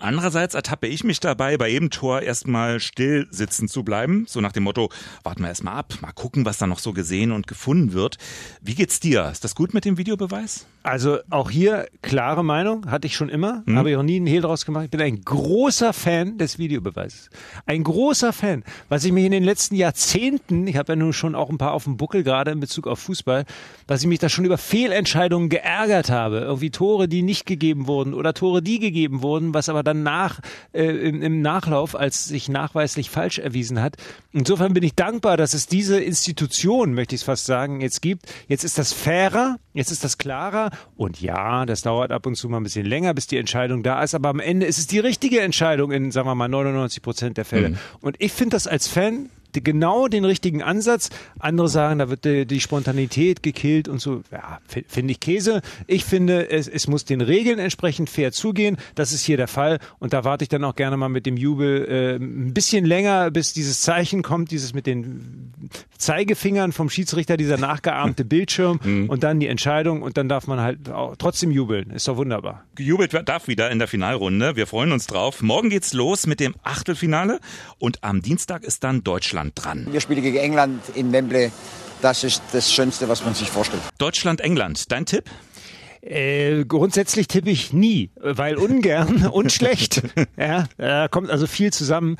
Andererseits 0.01 0.55
ertappe 0.55 0.87
ich 0.87 1.03
mich 1.03 1.19
dabei, 1.19 1.57
bei 1.57 1.69
jedem 1.69 1.91
Tor 1.91 2.23
erstmal 2.23 2.79
still 2.79 3.27
sitzen 3.29 3.67
zu 3.67 3.83
bleiben. 3.83 4.25
So 4.27 4.41
nach 4.41 4.51
dem 4.51 4.63
Motto, 4.63 4.89
warten 5.23 5.43
wir 5.43 5.49
erstmal 5.49 5.75
ab, 5.75 5.93
mal 6.01 6.11
gucken, 6.11 6.43
was 6.43 6.57
da 6.57 6.65
noch 6.65 6.79
so 6.79 6.91
gesehen 6.91 7.31
und 7.31 7.45
gefunden 7.45 7.93
wird. 7.93 8.17
Wie 8.61 8.73
geht's 8.73 8.99
dir? 8.99 9.29
Ist 9.31 9.43
das 9.43 9.53
gut 9.53 9.75
mit 9.75 9.85
dem 9.85 9.99
Videobeweis? 9.99 10.65
Also 10.83 11.19
auch 11.29 11.51
hier 11.51 11.87
klare 12.01 12.43
Meinung, 12.43 12.89
hatte 12.89 13.05
ich 13.05 13.15
schon 13.15 13.29
immer, 13.29 13.61
mhm. 13.67 13.77
habe 13.77 13.91
ich 13.91 13.95
auch 13.95 14.03
nie 14.03 14.15
einen 14.15 14.25
Hehl 14.25 14.41
draus 14.41 14.65
gemacht. 14.65 14.85
Ich 14.85 14.89
bin 14.89 15.01
ein 15.01 15.21
großer 15.21 15.93
Fan 15.93 16.39
des 16.39 16.57
Videobeweises. 16.57 17.29
Ein 17.67 17.83
großer 17.83 18.33
Fan. 18.33 18.63
Was 18.89 19.03
ich 19.03 19.11
mich 19.11 19.25
in 19.25 19.31
den 19.31 19.43
letzten 19.43 19.75
Jahrzehnten, 19.75 20.65
ich 20.65 20.77
habe 20.77 20.93
ja 20.93 20.95
nun 20.95 21.13
schon 21.13 21.35
auch 21.35 21.51
ein 21.51 21.59
paar 21.59 21.73
auf 21.73 21.83
dem 21.83 21.97
Buckel 21.97 22.23
gerade 22.23 22.49
in 22.49 22.59
Bezug 22.59 22.87
auf 22.87 22.97
Fußball, 22.97 23.45
was 23.87 24.01
ich 24.01 24.07
mich 24.07 24.17
da 24.17 24.29
schon 24.29 24.45
über 24.45 24.57
Fehlentscheidungen 24.57 25.49
geärgert 25.49 26.09
habe. 26.09 26.39
Irgendwie 26.39 26.71
Tore, 26.71 27.07
die 27.07 27.21
nicht 27.21 27.45
gegeben 27.45 27.85
wurden 27.85 28.15
oder 28.15 28.33
Tore, 28.33 28.63
die 28.63 28.79
gegeben 28.79 29.21
wurden, 29.21 29.53
was 29.53 29.69
aber 29.69 29.83
dann 29.83 29.90
dann 29.91 30.03
nach, 30.03 30.39
äh, 30.73 30.85
im, 30.85 31.21
im 31.21 31.41
Nachlauf 31.41 31.95
als 31.95 32.25
sich 32.25 32.49
nachweislich 32.49 33.09
falsch 33.09 33.39
erwiesen 33.39 33.81
hat. 33.81 33.97
Insofern 34.31 34.73
bin 34.73 34.83
ich 34.83 34.95
dankbar, 34.95 35.37
dass 35.37 35.53
es 35.53 35.67
diese 35.67 35.99
Institution, 35.99 36.93
möchte 36.93 37.15
ich 37.15 37.21
es 37.21 37.25
fast 37.25 37.45
sagen, 37.45 37.81
jetzt 37.81 38.01
gibt. 38.01 38.25
Jetzt 38.47 38.63
ist 38.63 38.77
das 38.77 38.93
fairer, 38.93 39.57
jetzt 39.73 39.91
ist 39.91 40.03
das 40.03 40.17
klarer 40.17 40.71
und 40.95 41.21
ja, 41.21 41.65
das 41.65 41.81
dauert 41.81 42.11
ab 42.11 42.25
und 42.25 42.35
zu 42.35 42.49
mal 42.49 42.57
ein 42.57 42.63
bisschen 42.63 42.85
länger, 42.85 43.13
bis 43.13 43.27
die 43.27 43.37
Entscheidung 43.37 43.83
da 43.83 44.01
ist, 44.03 44.15
aber 44.15 44.29
am 44.29 44.39
Ende 44.39 44.65
ist 44.65 44.77
es 44.77 44.87
die 44.87 44.99
richtige 44.99 45.41
Entscheidung 45.41 45.91
in, 45.91 46.11
sagen 46.11 46.27
wir 46.27 46.35
mal, 46.35 46.47
99 46.47 47.01
Prozent 47.01 47.37
der 47.37 47.45
Fälle. 47.45 47.69
Mhm. 47.69 47.77
Und 48.01 48.15
ich 48.19 48.31
finde 48.31 48.55
das 48.55 48.67
als 48.67 48.87
Fan 48.87 49.29
genau 49.53 50.07
den 50.07 50.25
richtigen 50.25 50.61
Ansatz. 50.61 51.09
Andere 51.39 51.67
sagen, 51.69 51.99
da 51.99 52.09
wird 52.09 52.25
die, 52.25 52.45
die 52.45 52.59
Spontanität 52.59 53.43
gekillt 53.43 53.87
und 53.87 53.99
so. 53.99 54.21
Ja, 54.31 54.59
finde 54.87 55.11
ich 55.11 55.19
Käse. 55.19 55.61
Ich 55.87 56.05
finde, 56.05 56.49
es, 56.49 56.67
es 56.67 56.87
muss 56.87 57.05
den 57.05 57.21
Regeln 57.21 57.59
entsprechend 57.59 58.09
fair 58.09 58.31
zugehen. 58.31 58.77
Das 58.95 59.11
ist 59.11 59.23
hier 59.23 59.37
der 59.37 59.47
Fall. 59.47 59.79
Und 59.99 60.13
da 60.13 60.23
warte 60.23 60.43
ich 60.43 60.49
dann 60.49 60.63
auch 60.63 60.75
gerne 60.75 60.97
mal 60.97 61.09
mit 61.09 61.25
dem 61.25 61.37
Jubel 61.37 61.85
äh, 61.85 62.15
ein 62.15 62.53
bisschen 62.53 62.85
länger, 62.85 63.31
bis 63.31 63.53
dieses 63.53 63.81
Zeichen 63.81 64.21
kommt, 64.21 64.51
dieses 64.51 64.73
mit 64.73 64.87
den 64.87 65.51
Zeigefingern 65.97 66.71
vom 66.71 66.89
Schiedsrichter, 66.89 67.37
dieser 67.37 67.57
nachgeahmte 67.57 68.25
Bildschirm 68.31 68.79
mhm. 68.83 69.09
und 69.09 69.23
dann 69.23 69.39
die 69.39 69.47
Entscheidung 69.47 70.01
und 70.01 70.17
dann 70.17 70.29
darf 70.29 70.47
man 70.47 70.59
halt 70.59 70.89
auch 70.89 71.15
trotzdem 71.17 71.51
jubeln. 71.51 71.91
Ist 71.91 72.07
doch 72.07 72.17
wunderbar. 72.17 72.63
Gejubelt 72.75 73.13
darf 73.25 73.47
wieder 73.47 73.69
in 73.71 73.79
der 73.79 73.87
Finalrunde. 73.87 74.55
Wir 74.55 74.67
freuen 74.67 74.91
uns 74.91 75.07
drauf. 75.07 75.41
Morgen 75.41 75.69
geht's 75.69 75.93
los 75.93 76.27
mit 76.27 76.39
dem 76.39 76.55
Achtelfinale 76.63 77.39
und 77.77 78.03
am 78.03 78.21
Dienstag 78.21 78.63
ist 78.63 78.83
dann 78.83 79.03
Deutschland 79.03 79.40
Deutschland 79.41 79.53
dran. 79.55 79.87
Wir 79.91 80.01
spielen 80.01 80.21
gegen 80.21 80.37
England 80.37 80.81
in 80.95 81.11
Wembley. 81.11 81.51
Das 82.01 82.23
ist 82.23 82.41
das 82.51 82.71
Schönste, 82.71 83.09
was 83.09 83.23
man 83.23 83.33
sich 83.33 83.49
vorstellt. 83.49 83.81
Deutschland-England, 83.97 84.91
dein 84.91 85.05
Tipp? 85.05 85.25
Äh, 86.01 86.65
grundsätzlich 86.65 87.27
tippe 87.27 87.51
ich 87.51 87.73
nie, 87.73 88.09
weil 88.15 88.55
ungern 88.57 89.27
und 89.27 89.51
schlecht. 89.51 90.01
Ja, 90.35 90.65
da 90.77 91.07
kommt 91.07 91.29
also 91.29 91.45
viel 91.45 91.71
zusammen. 91.71 92.17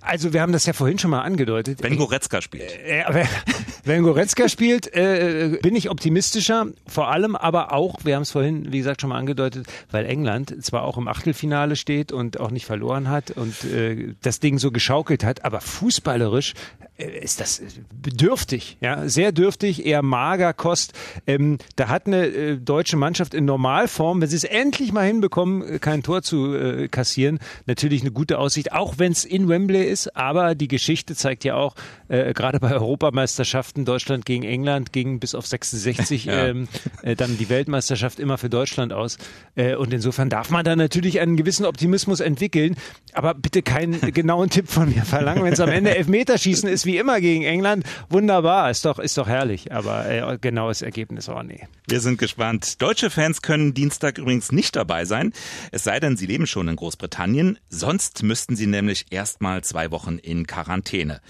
Also 0.00 0.32
wir 0.32 0.40
haben 0.40 0.52
das 0.52 0.66
ja 0.66 0.72
vorhin 0.72 0.98
schon 0.98 1.10
mal 1.10 1.20
angedeutet. 1.20 1.82
Wenn 1.82 1.96
Goretzka 1.96 2.40
spielt. 2.40 2.70
Äh, 2.84 3.02
aber 3.02 3.24
wenn 3.84 4.02
Goretzka 4.02 4.48
spielt, 4.48 4.92
äh, 4.94 5.58
bin 5.62 5.74
ich 5.74 5.90
optimistischer. 5.90 6.66
Vor 6.86 7.08
allem 7.08 7.36
aber 7.36 7.72
auch, 7.72 7.98
wir 8.04 8.16
haben 8.16 8.22
es 8.22 8.30
vorhin, 8.30 8.72
wie 8.72 8.78
gesagt, 8.78 9.00
schon 9.00 9.10
mal 9.10 9.18
angedeutet, 9.18 9.66
weil 9.90 10.06
England 10.06 10.64
zwar 10.64 10.82
auch 10.82 10.98
im 10.98 11.08
Achtelfinale 11.08 11.76
steht 11.76 12.12
und 12.12 12.40
auch 12.40 12.50
nicht 12.50 12.66
verloren 12.66 13.08
hat 13.08 13.30
und 13.30 13.64
äh, 13.64 14.14
das 14.22 14.40
Ding 14.40 14.58
so 14.58 14.70
geschaukelt 14.70 15.24
hat, 15.24 15.44
aber 15.44 15.60
fußballerisch 15.60 16.52
äh, 16.52 16.84
ist 17.00 17.40
das 17.40 17.62
bedürftig, 18.02 18.76
ja, 18.80 19.08
sehr 19.08 19.32
dürftig, 19.32 19.86
eher 19.86 20.02
mager 20.02 20.52
Kost. 20.52 20.92
Ähm, 21.26 21.58
da 21.76 21.88
hat 21.88 22.06
eine 22.06 22.26
äh, 22.26 22.56
deutsche 22.56 22.96
Mannschaft 22.96 23.34
in 23.34 23.44
Normalform, 23.44 24.20
wenn 24.20 24.28
sie 24.28 24.36
es 24.36 24.44
endlich 24.44 24.92
mal 24.92 25.06
hinbekommen, 25.06 25.62
äh, 25.62 25.78
kein 25.78 26.02
Tor 26.02 26.22
zu 26.22 26.54
äh, 26.54 26.88
kassieren, 26.88 27.38
natürlich 27.66 28.02
eine 28.02 28.10
gute 28.10 28.38
Aussicht, 28.38 28.72
auch 28.72 28.94
wenn 28.98 29.12
es 29.12 29.24
in 29.24 29.48
Wembley 29.48 29.84
ist. 29.84 30.16
Aber 30.16 30.54
die 30.54 30.68
Geschichte 30.68 31.14
zeigt 31.14 31.44
ja 31.44 31.54
auch, 31.54 31.74
äh, 32.08 32.32
gerade 32.32 32.60
bei 32.60 32.72
Europameisterschaften, 32.72 33.84
Deutschland 33.84 34.26
gegen 34.26 34.42
England 34.42 34.92
ging 34.92 35.20
bis 35.20 35.34
auf 35.34 35.46
66 35.46 36.24
ja. 36.24 36.46
ähm, 36.46 36.68
äh, 37.02 37.16
dann 37.16 37.38
die 37.38 37.48
Weltmeisterschaft 37.48 38.18
immer 38.18 38.38
für 38.38 38.50
Deutschland 38.50 38.92
aus. 38.92 39.18
Äh, 39.54 39.74
und 39.76 39.92
insofern 39.92 40.28
darf 40.28 40.50
man 40.50 40.64
da 40.64 40.76
natürlich 40.76 41.20
einen 41.20 41.36
gewissen 41.36 41.64
Optimismus 41.66 42.20
entwickeln. 42.20 42.76
Aber 43.12 43.34
bitte 43.34 43.62
keinen 43.62 44.00
genauen 44.12 44.50
Tipp 44.50 44.68
von 44.68 44.88
mir 44.88 45.04
verlangen, 45.04 45.44
wenn 45.44 45.52
es 45.52 45.60
am 45.60 45.70
Ende 45.70 45.96
Elfmeterschießen 45.96 46.68
ist, 46.68 46.86
wie 46.90 46.98
immer 46.98 47.20
gegen 47.20 47.44
England. 47.44 47.84
Wunderbar, 48.08 48.68
ist 48.70 48.84
doch, 48.84 48.98
ist 48.98 49.16
doch 49.16 49.28
herrlich. 49.28 49.72
Aber 49.72 50.08
äh, 50.10 50.38
genaues 50.40 50.82
Ergebnis, 50.82 51.28
oh 51.28 51.42
nee. 51.42 51.68
Wir 51.86 52.00
sind 52.00 52.18
gespannt. 52.18 52.82
Deutsche 52.82 53.10
Fans 53.10 53.42
können 53.42 53.74
Dienstag 53.74 54.18
übrigens 54.18 54.50
nicht 54.50 54.74
dabei 54.74 55.04
sein. 55.04 55.32
Es 55.70 55.84
sei 55.84 56.00
denn, 56.00 56.16
sie 56.16 56.26
leben 56.26 56.48
schon 56.48 56.66
in 56.66 56.74
Großbritannien. 56.74 57.58
Sonst 57.68 58.24
müssten 58.24 58.56
sie 58.56 58.66
nämlich 58.66 59.06
erstmal 59.10 59.62
zwei 59.62 59.92
Wochen 59.92 60.18
in 60.18 60.48
Quarantäne. 60.48 61.20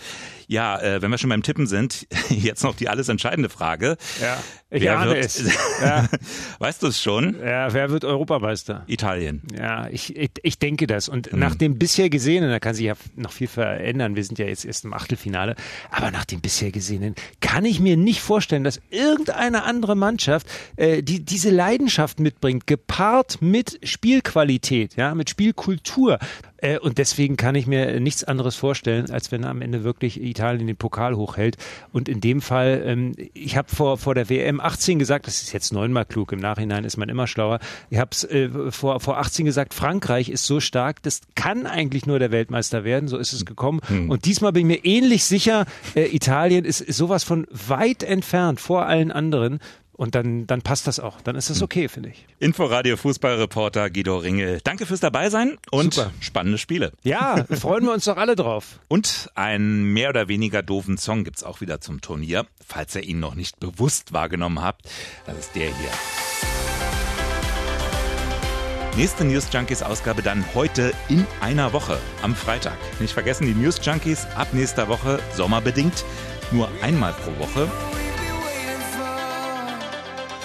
Ja, 0.51 0.81
äh, 0.81 1.01
wenn 1.01 1.13
wir 1.13 1.19
schon 1.19 1.31
beim 1.31 1.45
Tippen 1.45 1.69
sind, 1.69 2.09
jetzt 2.29 2.65
noch 2.65 2.75
die 2.75 2.89
alles 2.89 3.09
entscheidende 3.09 3.49
Frage. 3.49 3.97
Ja, 4.21 4.37
ich 4.71 4.83
wer 4.83 4.99
ahne 4.99 5.15
wird, 5.15 5.25
es. 5.25 5.45
Ja. 5.81 6.09
Weißt 6.59 6.83
du 6.83 6.89
es 6.89 7.01
schon? 7.01 7.37
Ja, 7.41 7.73
wer 7.73 7.91
wird 7.91 8.05
Europameister? 8.05 8.83
Italien. 8.87 9.43
Ja, 9.57 9.89
ich, 9.89 10.17
ich, 10.17 10.31
ich 10.43 10.59
denke 10.59 10.87
das. 10.87 11.09
Und 11.09 11.33
mhm. 11.33 11.39
nach 11.39 11.55
dem 11.55 11.79
bisher 11.79 12.11
Gesehenen, 12.11 12.51
da 12.51 12.59
kann 12.59 12.75
sich 12.75 12.87
ja 12.87 12.95
noch 13.15 13.31
viel 13.31 13.47
verändern, 13.47 14.17
wir 14.17 14.25
sind 14.25 14.41
ja 14.41 14.47
jetzt 14.47 14.65
erst 14.65 14.85
im 14.85 14.93
Achtelfinale, 14.93 15.50
aber 15.91 16.11
nach 16.11 16.25
dem 16.25 16.41
bisher 16.41 16.71
Gesehenen 16.71 17.15
kann 17.41 17.65
ich 17.65 17.81
mir 17.81 17.97
nicht 17.97 18.21
vorstellen, 18.21 18.65
dass 18.65 18.81
irgendeine 18.91 19.65
andere 19.65 19.97
Mannschaft 19.97 20.47
äh, 20.77 21.03
die 21.03 21.25
diese 21.25 21.51
Leidenschaft 21.51 22.21
mitbringt, 22.21 22.67
gepaart 22.67 23.43
mit 23.43 23.79
Spielqualität, 23.83 24.97
ja, 24.97 25.15
mit 25.15 25.31
Spielkultur. 25.31 26.19
Äh, 26.61 26.79
und 26.79 26.99
deswegen 26.99 27.37
kann 27.37 27.55
ich 27.55 27.67
mir 27.67 28.01
nichts 28.01 28.25
anderes 28.25 28.57
vorstellen, 28.57 29.11
als 29.11 29.33
wenn 29.33 29.45
am 29.45 29.63
Ende 29.63 29.85
wirklich 29.85 30.21
Italien 30.21 30.67
den 30.67 30.77
Pokal 30.77 31.17
hochhält. 31.17 31.57
Und 31.93 32.09
in 32.09 32.21
dem 32.21 32.41
Fall, 32.41 32.83
ähm, 32.85 33.13
ich 33.35 33.57
habe 33.57 33.69
vor, 33.75 33.99
vor 33.99 34.15
der 34.15 34.29
WM 34.29 34.61
18 34.61 34.99
gesagt, 34.99 35.27
das 35.27 35.43
ist 35.43 35.53
jetzt 35.53 35.73
neunmal 35.73 36.05
klug, 36.05 36.33
im 36.33 36.41
Nachhinein 36.41 36.85
ist 36.85 36.97
man 36.97 37.09
immer 37.09 37.27
schlauer. 37.27 37.61
Ich 37.91 37.99
habe 37.99 38.11
es 38.13 38.25
äh, 38.25 38.49
vor, 38.71 39.01
vor 39.01 39.19
18 39.19 39.45
gesagt, 39.45 39.75
Frankreich 39.75 40.29
ist 40.29 40.47
so 40.47 40.61
stark, 40.61 41.03
das 41.03 41.21
kann 41.35 41.67
eigentlich 41.67 42.07
nur 42.07 42.19
der 42.19 42.31
Weltmeister 42.31 42.85
werden, 42.85 43.09
so 43.09 43.19
ist 43.19 43.33
es 43.33 43.45
gekommen. 43.45 43.81
Mhm. 43.89 44.11
Und 44.11 44.25
diesmal 44.25 44.53
bin 44.53 44.71
ich 44.71 44.79
mir 44.79 44.85
ähnlich 44.85 45.25
sicher, 45.25 45.67
äh, 45.95 46.15
Italien 46.15 46.65
ist, 46.65 46.81
ist 46.81 46.97
sowas 46.97 47.25
von 47.25 47.47
weit 47.51 48.03
entfernt 48.03 48.61
vor 48.61 48.87
allen 48.87 49.11
anderen. 49.11 49.61
Und 50.01 50.15
dann, 50.15 50.47
dann 50.47 50.63
passt 50.63 50.87
das 50.87 50.99
auch. 50.99 51.21
Dann 51.21 51.37
ist 51.37 51.51
das 51.51 51.59
hm. 51.59 51.65
okay, 51.65 51.89
finde 51.89 52.09
ich. 52.09 52.25
Inforadio 52.39 52.97
Fußballreporter 52.97 53.91
Guido 53.91 54.17
Ringel. 54.17 54.63
Danke 54.65 54.87
fürs 54.87 55.01
Dabeisein 55.01 55.59
und 55.71 55.93
Super. 55.93 56.11
spannende 56.21 56.57
Spiele. 56.57 56.93
Ja, 57.03 57.45
freuen 57.51 57.85
wir 57.85 57.93
uns 57.93 58.07
doch 58.07 58.17
alle 58.17 58.35
drauf. 58.35 58.81
Und 58.89 59.31
einen 59.35 59.93
mehr 59.93 60.09
oder 60.09 60.27
weniger 60.27 60.63
doofen 60.63 60.97
Song 60.97 61.23
gibt's 61.23 61.45
auch 61.45 61.61
wieder 61.61 61.83
zum 61.83 62.01
Turnier, 62.01 62.47
falls 62.67 62.95
ihr 62.95 63.03
ihn 63.03 63.21
noch 63.21 63.35
nicht 63.35 63.61
bewusst 63.61 64.15
wahrgenommen 64.15 64.63
habt. 64.63 64.89
Das 65.27 65.39
ist 65.39 65.55
der 65.55 65.67
hier. 65.67 65.91
Nächste 68.97 69.27
News 69.27 69.49
Junkies 69.53 69.83
Ausgabe 69.83 70.23
dann 70.23 70.47
heute 70.55 70.95
in 71.11 71.27
einer 71.43 71.75
Woche 71.75 71.99
am 72.23 72.35
Freitag. 72.35 72.79
Nicht 73.01 73.13
vergessen, 73.13 73.47
die 73.47 73.53
News 73.53 73.79
Junkies 73.83 74.25
ab 74.35 74.49
nächster 74.53 74.89
Woche 74.89 75.21
sommerbedingt 75.35 76.07
nur 76.53 76.71
einmal 76.81 77.13
pro 77.13 77.39
Woche 77.39 77.71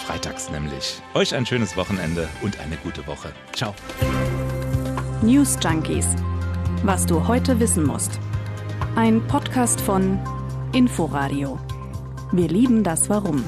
freitags 0.05 0.51
nämlich. 0.51 1.01
Euch 1.15 1.33
ein 1.33 1.45
schönes 1.45 1.75
Wochenende 1.75 2.29
und 2.41 2.59
eine 2.59 2.77
gute 2.77 3.05
Woche. 3.07 3.31
Ciao. 3.53 3.73
News 5.21 5.57
Junkies. 5.63 6.07
Was 6.83 7.05
du 7.05 7.27
heute 7.27 7.59
wissen 7.59 7.83
musst. 7.83 8.19
Ein 8.95 9.25
Podcast 9.27 9.81
von 9.81 10.19
Inforadio. 10.73 11.59
Wir 12.31 12.47
lieben 12.47 12.83
das 12.83 13.09
Warum. 13.09 13.43